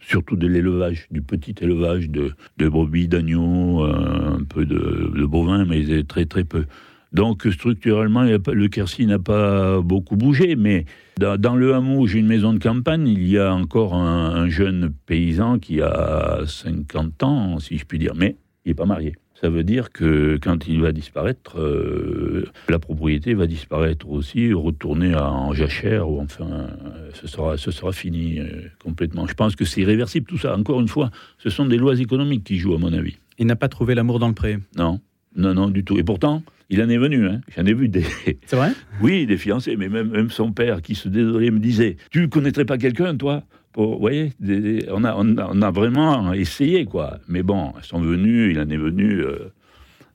surtout 0.00 0.36
de 0.36 0.46
l'élevage, 0.46 1.06
du 1.10 1.20
petit 1.20 1.54
élevage 1.60 2.08
de, 2.08 2.32
de 2.56 2.68
brebis, 2.68 3.08
d'agneaux, 3.08 3.84
euh, 3.84 4.38
un 4.38 4.44
peu 4.44 4.64
de, 4.64 5.12
de 5.14 5.26
bovins, 5.26 5.66
mais 5.66 6.02
très 6.04 6.24
très 6.24 6.44
peu. 6.44 6.64
Donc 7.12 7.46
structurellement, 7.50 8.22
le 8.22 8.68
Quercy 8.68 9.06
n'a 9.06 9.18
pas 9.18 9.80
beaucoup 9.80 10.16
bougé, 10.16 10.56
mais 10.56 10.86
dans, 11.18 11.38
dans 11.38 11.56
le 11.56 11.74
hameau 11.74 12.00
où 12.00 12.06
j'ai 12.06 12.18
une 12.18 12.26
maison 12.26 12.52
de 12.52 12.58
campagne, 12.58 13.06
il 13.06 13.26
y 13.28 13.38
a 13.38 13.54
encore 13.54 13.94
un, 13.94 14.34
un 14.34 14.48
jeune 14.48 14.92
paysan 15.06 15.58
qui 15.58 15.82
a 15.82 16.40
50 16.46 17.22
ans, 17.22 17.58
si 17.58 17.78
je 17.78 17.84
puis 17.84 17.98
dire, 17.98 18.14
mais 18.16 18.36
il 18.64 18.70
n'est 18.70 18.74
pas 18.74 18.86
marié. 18.86 19.14
Ça 19.40 19.50
veut 19.50 19.64
dire 19.64 19.90
que 19.92 20.38
quand 20.40 20.66
il 20.66 20.80
va 20.80 20.92
disparaître, 20.92 21.60
euh, 21.60 22.46
la 22.70 22.78
propriété 22.78 23.34
va 23.34 23.46
disparaître 23.46 24.08
aussi, 24.08 24.52
retourner 24.54 25.12
à- 25.12 25.30
en 25.30 25.52
jachère, 25.52 26.08
ou 26.08 26.20
enfin, 26.20 26.46
euh, 26.50 27.10
ce 27.12 27.26
sera, 27.26 27.58
ce 27.58 27.70
sera 27.70 27.92
fini 27.92 28.38
euh, 28.40 28.46
complètement. 28.82 29.26
Je 29.26 29.34
pense 29.34 29.54
que 29.54 29.66
c'est 29.66 29.82
irréversible 29.82 30.26
tout 30.26 30.38
ça. 30.38 30.56
Encore 30.56 30.80
une 30.80 30.88
fois, 30.88 31.10
ce 31.38 31.50
sont 31.50 31.66
des 31.66 31.76
lois 31.76 31.98
économiques 32.00 32.44
qui 32.44 32.56
jouent, 32.58 32.74
à 32.74 32.78
mon 32.78 32.92
avis. 32.94 33.16
Il 33.38 33.46
n'a 33.46 33.56
pas 33.56 33.68
trouvé 33.68 33.94
l'amour 33.94 34.18
dans 34.18 34.28
le 34.28 34.34
pré. 34.34 34.58
Non, 34.78 35.00
non, 35.36 35.52
non, 35.52 35.68
du 35.68 35.84
tout. 35.84 35.98
Et 35.98 36.02
pourtant, 36.02 36.42
il 36.70 36.80
en 36.82 36.88
est 36.88 36.96
venu. 36.96 37.26
Hein. 37.26 37.42
J'en 37.54 37.66
ai 37.66 37.74
vu 37.74 37.88
des, 37.90 38.04
C'est 38.46 38.56
vrai? 38.56 38.72
Oui, 39.02 39.26
des 39.26 39.36
fiancés, 39.36 39.76
mais 39.76 39.90
même, 39.90 40.08
même 40.10 40.30
son 40.30 40.50
père 40.52 40.80
qui 40.80 40.94
se 40.94 41.10
désolait 41.10 41.50
me 41.50 41.58
disait 41.58 41.98
Tu 42.10 42.22
ne 42.22 42.26
connaîtrais 42.26 42.64
pas 42.64 42.78
quelqu'un, 42.78 43.14
toi? 43.14 43.42
Pour, 43.76 43.92
Vous 43.92 44.00
voyez, 44.00 44.32
des- 44.40 44.60
des- 44.60 44.86
on, 44.90 45.04
a, 45.04 45.14
on, 45.16 45.36
a, 45.36 45.48
on 45.52 45.60
a 45.62 45.70
vraiment 45.70 46.32
essayé, 46.32 46.86
quoi. 46.86 47.18
Mais 47.28 47.42
bon, 47.42 47.72
elles 47.76 47.84
sont 47.84 48.00
venues, 48.00 48.50
il 48.50 48.58
en 48.58 48.68
est 48.70 48.76
venu 48.78 49.20
euh, 49.20 49.52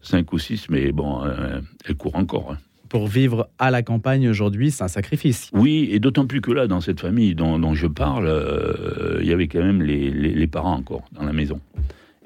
cinq 0.01 0.33
ou 0.33 0.39
six, 0.39 0.67
mais 0.69 0.91
bon, 0.91 1.23
euh, 1.23 1.62
elles 1.86 1.95
courent 1.95 2.15
encore. 2.15 2.51
hein. 2.53 2.57
Pour 2.89 3.07
vivre 3.07 3.47
à 3.59 3.69
la 3.71 3.83
campagne 3.83 4.27
aujourd'hui, 4.27 4.71
c'est 4.71 4.83
un 4.83 4.88
sacrifice. 4.89 5.49
Oui, 5.53 5.88
et 5.91 5.99
d'autant 5.99 6.25
plus 6.25 6.41
que 6.41 6.51
là, 6.51 6.65
dans 6.67 6.81
cette 6.81 6.99
famille 6.99 7.36
dont, 7.36 7.57
dont 7.59 7.73
je 7.75 7.86
parle, 7.88 8.25
euh, 8.27 9.19
il 9.21 9.27
y 9.27 9.31
avait 9.31 9.47
quand 9.47 9.63
même 9.63 9.81
les, 9.83 10.09
les- 10.09 10.33
les 10.33 10.47
parents 10.47 10.75
encore 10.75 11.05
dans 11.13 11.23
la 11.23 11.31
maison. 11.31 11.62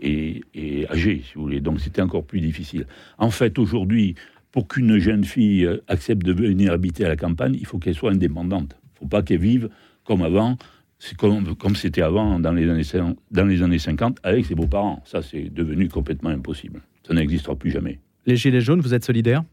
Et, 0.02 0.42
et 0.56 0.88
âgés, 0.90 1.22
si 1.26 1.36
vous 1.36 1.42
voulez. 1.44 1.60
Donc 1.62 1.80
c'était 1.82 2.02
encore 2.02 2.24
plus 2.26 2.40
difficile. 2.42 2.86
En 3.18 3.30
fait, 3.30 3.60
aujourd'hui, 3.60 4.16
pour 4.52 4.68
qu'une 4.68 4.98
jeune 5.00 5.24
fille 5.26 5.66
euh, 5.66 5.84
accepte 5.88 6.26
de 6.26 6.34
venir 6.34 6.72
habiter 6.72 7.06
à 7.06 7.10
la 7.10 7.16
campagne, 7.18 7.56
il 7.60 7.66
faut 7.68 7.78
qu'elle 7.78 7.94
soit 7.96 8.12
indépendante. 8.12 8.72
Il 8.84 8.94
ne 8.96 9.00
faut 9.02 9.08
pas 9.08 9.22
qu'elle 9.22 9.40
vive 9.40 9.70
comme 10.06 10.22
avant, 10.24 10.58
c'est 11.00 11.18
comme 11.18 11.56
comme 11.56 11.76
c'était 11.76 12.02
avant 12.02 12.40
dans 12.40 12.52
les, 12.52 12.70
années, 12.70 13.16
dans 13.32 13.46
les 13.46 13.62
années 13.62 13.80
50 13.80 14.20
avec 14.24 14.46
ses 14.46 14.56
beaux-parents. 14.56 15.02
Ça, 15.06 15.22
c'est 15.22 15.54
devenu 15.54 15.90
complètement 15.90 16.30
impossible. 16.30 16.82
Ça 17.08 17.14
n'existera 17.14 17.56
plus 17.56 17.72
jamais. 17.72 18.00
Les 18.26 18.36
Gilets 18.36 18.62
jaunes, 18.62 18.82
vous 18.82 18.94
êtes 18.94 19.06
solidaires 19.06 19.44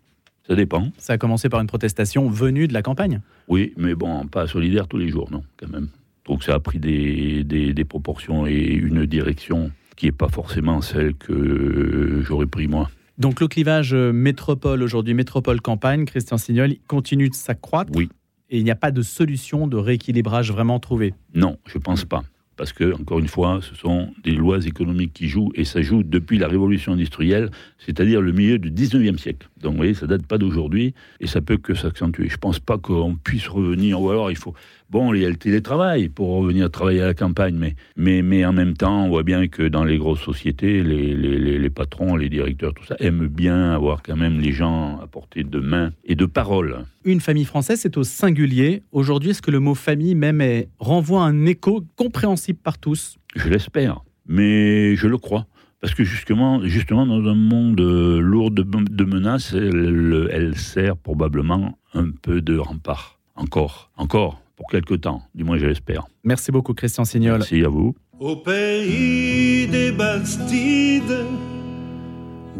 Ça 0.48 0.54
dépend. 0.54 0.90
Ça 0.96 1.14
a 1.14 1.18
commencé 1.18 1.48
par 1.48 1.60
une 1.60 1.66
protestation 1.66 2.28
venue 2.28 2.68
de 2.68 2.72
la 2.72 2.82
campagne? 2.82 3.20
Oui, 3.48 3.74
mais 3.76 3.94
bon, 3.94 4.26
pas 4.26 4.46
solidaire 4.46 4.88
tous 4.88 4.98
les 4.98 5.08
jours, 5.08 5.30
non, 5.30 5.42
quand 5.58 5.68
même. 5.68 5.88
Donc 6.26 6.44
ça 6.44 6.54
a 6.54 6.60
pris 6.60 6.78
des, 6.78 7.44
des, 7.44 7.74
des 7.74 7.84
proportions 7.84 8.46
et 8.46 8.54
une 8.54 9.04
direction 9.06 9.70
qui 9.96 10.06
n'est 10.06 10.12
pas 10.12 10.28
forcément 10.28 10.80
celle 10.80 11.14
que 11.14 12.22
j'aurais 12.24 12.46
pris 12.46 12.68
moi. 12.68 12.88
Donc 13.18 13.40
le 13.40 13.48
clivage 13.48 13.92
euh, 13.92 14.12
métropole 14.12 14.82
aujourd'hui, 14.82 15.14
métropole-campagne, 15.14 16.06
Christian 16.06 16.38
Signol, 16.38 16.74
continue 16.88 17.28
de 17.28 17.34
s'accroître. 17.34 17.92
Oui. 17.94 18.08
Et 18.52 18.58
il 18.58 18.64
n'y 18.64 18.70
a 18.70 18.76
pas 18.76 18.90
de 18.90 19.00
solution 19.00 19.66
de 19.66 19.78
rééquilibrage 19.78 20.52
vraiment 20.52 20.78
trouvée. 20.78 21.14
Non, 21.34 21.56
je 21.66 21.78
pense 21.78 22.04
pas. 22.04 22.22
Parce 22.58 22.74
que, 22.74 22.94
encore 22.94 23.18
une 23.18 23.26
fois, 23.26 23.60
ce 23.62 23.74
sont 23.74 24.10
des 24.24 24.32
lois 24.32 24.64
économiques 24.66 25.14
qui 25.14 25.26
jouent, 25.26 25.50
et 25.54 25.64
ça 25.64 25.80
joue 25.80 26.02
depuis 26.02 26.36
la 26.36 26.48
révolution 26.48 26.92
industrielle, 26.92 27.50
c'est-à-dire 27.78 28.20
le 28.20 28.30
milieu 28.32 28.58
du 28.58 28.70
19e 28.70 29.16
siècle. 29.16 29.48
Donc, 29.62 29.72
vous 29.72 29.78
voyez, 29.78 29.94
ça 29.94 30.06
date 30.06 30.26
pas 30.26 30.38
d'aujourd'hui, 30.38 30.94
et 31.20 31.26
ça 31.26 31.40
peut 31.40 31.56
que 31.56 31.74
s'accentuer. 31.74 32.28
Je 32.28 32.36
pense 32.36 32.58
pas 32.58 32.76
qu'on 32.78 33.14
puisse 33.14 33.48
revenir, 33.48 34.00
ou 34.00 34.10
alors 34.10 34.30
il 34.30 34.36
faut... 34.36 34.54
Bon, 34.90 35.14
il 35.14 35.22
y 35.22 35.24
a 35.24 35.30
le 35.30 35.36
télétravail 35.36 36.10
pour 36.10 36.28
revenir 36.36 36.70
travailler 36.70 37.00
à 37.00 37.06
la 37.06 37.14
campagne, 37.14 37.56
mais, 37.56 37.76
mais, 37.96 38.20
mais 38.20 38.44
en 38.44 38.52
même 38.52 38.74
temps, 38.76 39.06
on 39.06 39.08
voit 39.08 39.22
bien 39.22 39.48
que 39.48 39.62
dans 39.66 39.84
les 39.84 39.96
grosses 39.96 40.20
sociétés, 40.20 40.82
les, 40.82 41.14
les, 41.14 41.38
les, 41.38 41.58
les 41.58 41.70
patrons, 41.70 42.14
les 42.14 42.28
directeurs, 42.28 42.74
tout 42.74 42.84
ça, 42.84 42.96
aiment 43.00 43.26
bien 43.26 43.72
avoir 43.72 44.02
quand 44.02 44.16
même 44.16 44.38
les 44.38 44.52
gens 44.52 45.00
à 45.00 45.06
portée 45.06 45.44
de 45.44 45.60
main 45.60 45.92
et 46.04 46.14
de 46.14 46.26
parole. 46.26 46.84
Une 47.06 47.20
famille 47.20 47.46
française, 47.46 47.80
c'est 47.80 47.96
au 47.96 48.04
singulier. 48.04 48.82
Aujourd'hui, 48.92 49.30
est-ce 49.30 49.40
que 49.40 49.50
le 49.50 49.60
mot 49.60 49.74
famille 49.74 50.14
même 50.14 50.42
est- 50.42 50.68
renvoie 50.78 51.22
un 51.22 51.46
écho 51.46 51.82
compréhensible 51.96 52.58
par 52.62 52.76
tous? 52.76 53.16
Je 53.34 53.48
l'espère, 53.48 54.00
mais 54.26 54.94
je 54.96 55.06
le 55.06 55.16
crois. 55.16 55.46
Parce 55.82 55.94
que 55.94 56.04
justement, 56.04 56.64
justement 56.64 57.04
dans 57.06 57.28
un 57.28 57.34
monde 57.34 57.80
euh, 57.80 58.20
lourd 58.20 58.52
de, 58.52 58.62
de 58.62 59.04
menaces, 59.04 59.52
elle, 59.52 60.28
elle 60.30 60.56
sert 60.56 60.96
probablement 60.96 61.76
un 61.92 62.10
peu 62.12 62.40
de 62.40 62.56
rempart. 62.56 63.18
Encore, 63.34 63.90
encore, 63.96 64.40
pour 64.54 64.68
quelque 64.68 64.94
temps, 64.94 65.22
du 65.34 65.42
moins 65.42 65.58
je 65.58 65.66
l'espère. 65.66 66.06
Merci 66.22 66.52
beaucoup, 66.52 66.72
Christian 66.72 67.04
Signol. 67.04 67.38
Merci 67.38 67.64
à 67.64 67.68
vous. 67.68 67.96
Au 68.20 68.36
pays 68.36 69.66
des 69.66 69.90
Bastides, 69.90 71.26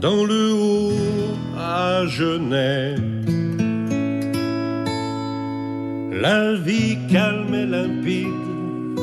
dans 0.01 0.25
le 0.25 0.53
haut 0.53 1.37
à 1.57 2.05
Genève, 2.07 3.01
la 6.11 6.55
vie 6.55 6.99
calme 7.09 7.55
et 7.55 7.67
limpide 7.67 8.99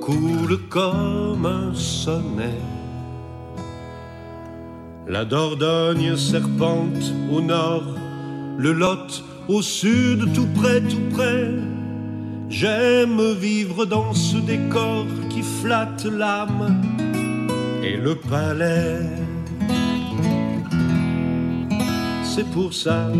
coule 0.00 0.56
comme 0.68 1.46
un 1.46 1.74
sonnet. 1.74 2.69
La 5.10 5.24
Dordogne 5.24 6.16
serpente 6.16 7.12
au 7.32 7.40
nord, 7.40 7.96
le 8.56 8.72
Lot 8.72 9.24
au 9.48 9.60
sud, 9.60 10.32
tout 10.32 10.46
près, 10.54 10.80
tout 10.82 11.02
près. 11.12 11.50
J'aime 12.48 13.20
vivre 13.32 13.86
dans 13.86 14.14
ce 14.14 14.36
décor 14.36 15.06
qui 15.28 15.42
flatte 15.42 16.04
l'âme 16.04 16.80
et 17.82 17.96
le 17.96 18.14
palais. 18.14 19.00
C'est 22.22 22.48
pour 22.52 22.72
ça 22.72 23.10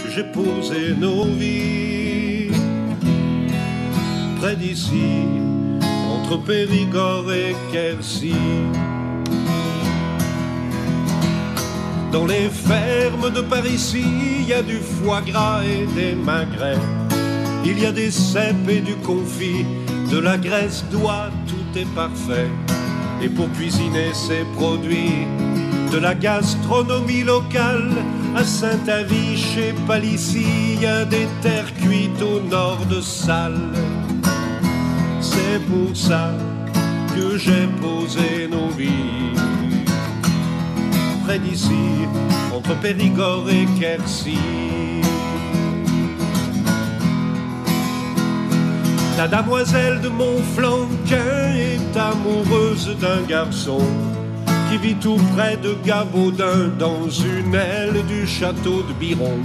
que 0.00 0.10
j'ai 0.10 0.24
posé 0.24 0.96
nos 0.98 1.22
vies 1.22 2.50
près 4.40 4.56
d'ici, 4.56 5.22
entre 6.10 6.36
Périgord 6.44 7.32
et 7.32 7.54
Quercy. 7.72 8.34
Dans 12.12 12.26
les 12.26 12.48
fermes 12.48 13.30
de 13.30 13.42
par 13.42 13.66
ici, 13.66 14.04
il 14.40 14.48
y 14.48 14.52
a 14.52 14.62
du 14.62 14.78
foie 14.78 15.20
gras 15.20 15.62
et 15.64 15.86
des 15.94 16.14
magrets. 16.14 16.80
Il 17.64 17.78
y 17.78 17.86
a 17.86 17.92
des 17.92 18.10
cèpes 18.10 18.68
et 18.68 18.80
du 18.80 18.94
confit, 18.96 19.66
de 20.10 20.18
la 20.18 20.38
graisse 20.38 20.84
d'oie, 20.90 21.30
tout 21.46 21.78
est 21.78 21.94
parfait. 21.94 22.50
et 23.22 23.28
pour 23.28 23.50
cuisiner 23.52 24.12
ses 24.14 24.44
produits. 24.56 25.26
De 25.92 25.98
la 25.98 26.14
gastronomie 26.14 27.24
locale 27.24 27.90
à 28.36 28.44
Saint-Avis, 28.44 29.36
chez 29.36 29.74
Palissy, 29.86 30.76
y 30.80 30.86
a 30.86 31.04
des 31.04 31.26
terres 31.40 31.72
cuites 31.74 32.22
au 32.22 32.40
nord 32.40 32.84
de 32.90 33.00
Salles. 33.00 33.72
C'est 35.20 35.60
pour 35.66 35.96
ça 35.96 36.30
que 37.14 37.36
j'ai 37.38 37.66
posé 37.80 38.48
nos 38.50 38.68
vies 38.68 39.32
d'ici, 41.36 42.08
entre 42.56 42.74
Périgord 42.80 43.44
et 43.50 43.66
Quercy. 43.78 44.38
La 49.18 49.28
damoiselle 49.28 50.00
de 50.00 50.08
Montflanquin 50.08 51.52
est 51.54 51.96
amoureuse 51.98 52.96
d'un 53.00 53.20
garçon 53.28 53.80
qui 54.70 54.78
vit 54.78 54.94
tout 54.94 55.18
près 55.34 55.56
de 55.56 55.76
Gabaudin 55.84 56.68
dans 56.78 57.10
une 57.10 57.54
aile 57.54 58.04
du 58.06 58.26
château 58.26 58.82
de 58.82 58.92
Biron. 58.98 59.38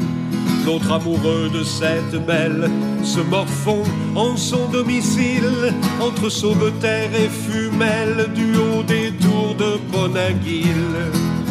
L'autre 0.65 0.91
amoureux 0.91 1.50
de 1.54 1.63
cette 1.63 2.26
belle 2.26 2.69
se 3.04 3.19
morfond 3.19 3.84
en 4.15 4.38
son 4.38 4.69
domicile 4.69 5.74
entre 6.00 6.30
Sauveterre 6.30 7.10
et 7.13 7.30
Fumel 7.30 8.30
du 8.34 8.56
haut 8.56 8.84
des 8.84 9.12
tours 9.12 9.56
de 9.56 9.80
Bonaguil. 9.91 11.42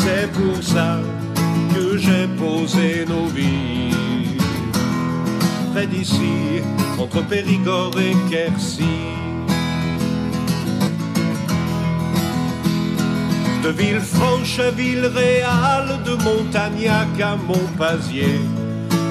C'est 0.00 0.30
pour 0.32 0.62
ça 0.62 1.00
que 1.74 1.98
j'ai 1.98 2.26
posé 2.38 3.04
nos 3.06 3.26
vies 3.26 4.38
près 5.72 5.86
d'ici, 5.88 6.62
entre 6.98 7.20
Périgord 7.26 7.94
et 7.98 8.14
Quercy. 8.30 8.94
De 13.64 13.70
Villefranche 13.70 14.60
à 14.60 14.70
Villeréal, 14.70 15.86
de 16.06 16.14
Montagnac 16.28 17.20
à 17.20 17.34
Montpazier, 17.36 18.40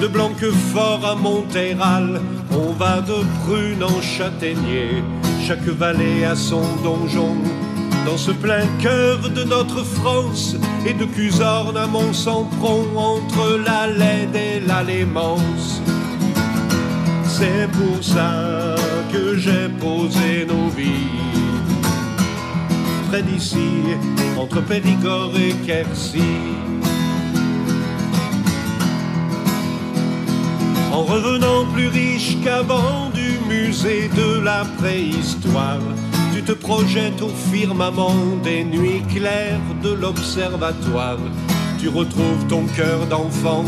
de 0.00 0.06
Blanquefort 0.06 1.04
à 1.04 1.14
Montéral, 1.14 2.20
on 2.50 2.72
va 2.72 3.02
de 3.02 3.18
Prune 3.44 3.84
en 3.84 4.00
Châtaignier, 4.00 5.04
chaque 5.46 5.68
vallée 5.82 6.24
a 6.24 6.34
son 6.34 6.64
donjon. 6.82 7.36
Dans 8.06 8.16
ce 8.16 8.30
plein 8.32 8.66
cœur 8.80 9.30
de 9.30 9.44
notre 9.44 9.84
France, 9.84 10.56
et 10.86 10.94
de 10.94 11.04
Cusordne 11.04 11.76
à 11.76 11.86
Mont-Sampron, 11.86 12.86
entre 12.96 13.60
la 13.64 13.86
Laide 13.86 14.36
et 14.36 14.60
la 14.60 14.82
Lémence. 14.82 15.82
C'est 17.24 17.68
pour 17.72 18.02
ça 18.02 18.74
que 19.12 19.36
j'ai 19.36 19.68
posé 19.80 20.46
nos 20.46 20.68
vies 20.68 21.18
près 23.08 23.22
d'ici, 23.22 23.70
entre 24.38 24.60
Périgord 24.62 25.32
et 25.36 25.54
Quercy. 25.66 26.22
En 30.92 31.02
revenant 31.02 31.64
plus 31.72 31.88
riche 31.88 32.36
qu'avant 32.42 33.10
du 33.14 33.38
musée 33.48 34.10
de 34.16 34.40
la 34.40 34.64
préhistoire, 34.78 35.80
te 36.48 36.52
projettes 36.54 37.20
au 37.20 37.28
firmament 37.28 38.38
des 38.42 38.64
nuits 38.64 39.02
claires 39.14 39.60
de 39.82 39.92
l'observatoire. 39.92 41.18
Tu 41.78 41.90
retrouves 41.90 42.46
ton 42.48 42.64
cœur 42.74 43.06
d'enfant 43.06 43.66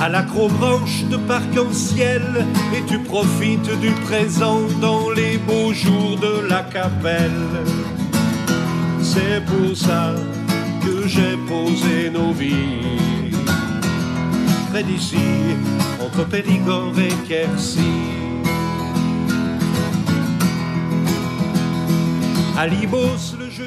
à 0.00 0.08
l'acrobranche 0.08 1.04
de 1.12 1.16
parc 1.16 1.56
en 1.56 1.72
ciel 1.72 2.44
et 2.74 2.82
tu 2.88 2.98
profites 2.98 3.70
du 3.78 3.92
présent 4.08 4.62
dans 4.80 5.10
les 5.10 5.38
beaux 5.38 5.72
jours 5.72 6.18
de 6.18 6.48
la 6.48 6.62
capelle. 6.62 7.46
C'est 9.00 9.40
pour 9.46 9.76
ça 9.76 10.12
que 10.84 11.06
j'ai 11.06 11.36
posé 11.46 12.10
nos 12.10 12.32
vies 12.32 12.82
près 14.70 14.82
d'ici, 14.82 15.28
entre 16.04 16.26
Périgord 16.26 16.98
et 16.98 17.28
Quercy. 17.28 18.37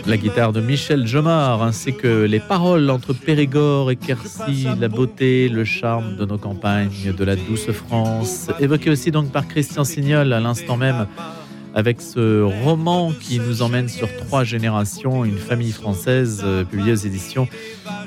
La 0.05 0.17
guitare 0.17 0.51
de 0.51 0.59
Michel 0.59 1.07
Jomard, 1.07 1.63
ainsi 1.63 1.93
que 1.93 2.25
les 2.25 2.41
paroles 2.41 2.89
entre 2.89 3.13
Périgord 3.13 3.89
et 3.89 3.95
Quercy, 3.95 4.67
la 4.77 4.89
beauté, 4.89 5.47
le 5.47 5.63
charme 5.63 6.17
de 6.17 6.25
nos 6.25 6.37
campagnes, 6.37 7.13
de 7.17 7.23
la 7.23 7.37
douce 7.37 7.71
France, 7.71 8.49
évoqué 8.59 8.89
aussi 8.89 9.09
donc 9.11 9.31
par 9.31 9.47
Christian 9.47 9.85
Signol 9.85 10.33
à 10.33 10.41
l'instant 10.41 10.75
même, 10.75 11.07
avec 11.73 12.01
ce 12.01 12.41
roman 12.63 13.13
qui 13.17 13.39
nous 13.39 13.61
emmène 13.61 13.87
sur 13.87 14.13
trois 14.17 14.43
générations, 14.43 15.23
une 15.23 15.37
famille 15.37 15.71
française, 15.71 16.41
euh, 16.43 16.65
publié 16.65 16.91
aux 16.91 16.95
éditions 16.95 17.47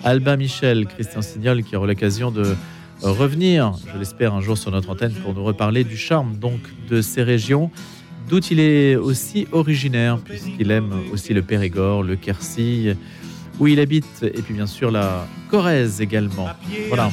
Albin 0.05 0.37
Michel. 0.37 0.85
Christian 0.87 1.23
Signol 1.23 1.63
qui 1.63 1.77
aura 1.77 1.87
l'occasion 1.87 2.31
de 2.31 2.55
revenir, 3.01 3.73
je 3.91 3.99
l'espère, 3.99 4.35
un 4.35 4.43
jour 4.43 4.59
sur 4.59 4.71
notre 4.71 4.91
antenne 4.91 5.15
pour 5.15 5.33
nous 5.33 5.45
reparler 5.45 5.83
du 5.83 5.97
charme 5.97 6.37
donc 6.37 6.61
de 6.91 7.01
ces 7.01 7.23
régions 7.23 7.71
d'où 8.29 8.39
il 8.51 8.61
est 8.61 8.97
aussi 8.97 9.47
originaire, 9.53 10.19
puisqu'il 10.19 10.71
aime 10.71 10.93
aussi 11.13 11.35
le 11.35 11.43
Périgord, 11.43 12.03
le 12.03 12.17
Quercy, 12.17 12.95
où 13.59 13.67
il 13.67 13.81
habite, 13.81 14.23
et 14.23 14.43
puis 14.43 14.55
bien 14.55 14.67
sûr 14.67 14.91
la 14.91 15.27
Corrèze 15.51 16.01
également. 16.01 16.49
Voilà. 16.89 17.11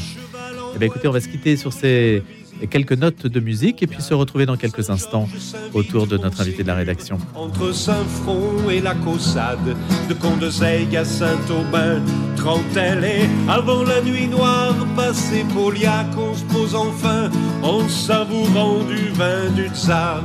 Eh 0.73 0.77
bien, 0.79 0.87
écoutez, 0.87 1.07
on 1.07 1.11
va 1.11 1.19
se 1.19 1.27
quitter 1.27 1.57
sur 1.57 1.73
ces 1.73 2.23
quelques 2.69 2.93
notes 2.93 3.25
de 3.27 3.39
musique 3.39 3.81
et 3.81 3.87
puis 3.87 4.01
se 4.01 4.13
retrouver 4.13 4.45
dans 4.45 4.57
quelques 4.57 4.89
instants 4.89 5.27
autour 5.73 6.07
de 6.07 6.17
notre 6.17 6.41
invité 6.41 6.63
de 6.63 6.67
la 6.67 6.75
rédaction. 6.75 7.17
Entre 7.33 7.71
Saint-Front 7.73 8.69
et 8.69 8.81
la 8.81 8.93
Caussade, 8.95 9.75
de 10.09 10.95
à 10.97 11.05
Saint-Aubin, 11.05 12.01
Trentelle 12.35 13.03
et 13.03 13.49
avant 13.49 13.83
la 13.83 14.01
nuit 14.01 14.27
noire, 14.27 14.75
passé 14.95 15.43
on 15.55 16.35
se 16.35 16.43
pose 16.45 16.75
enfin 16.75 17.29
en 17.63 17.87
savourant 17.87 18.83
du 18.83 19.09
vin 19.09 19.49
du 19.55 19.67
tsar. 19.69 20.23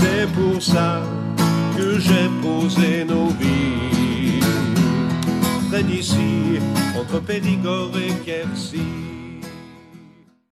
C'est 0.00 0.28
pour 0.32 0.62
ça 0.62 1.02
que 1.76 1.98
j'ai 1.98 2.28
posé 2.40 3.04
nos 3.04 3.30
vies 3.30 4.38
près 5.68 5.82
d'ici, 5.82 6.60
entre 6.96 7.18
Périgord 7.20 7.90
et 7.98 8.12
Quercy. 8.24 9.17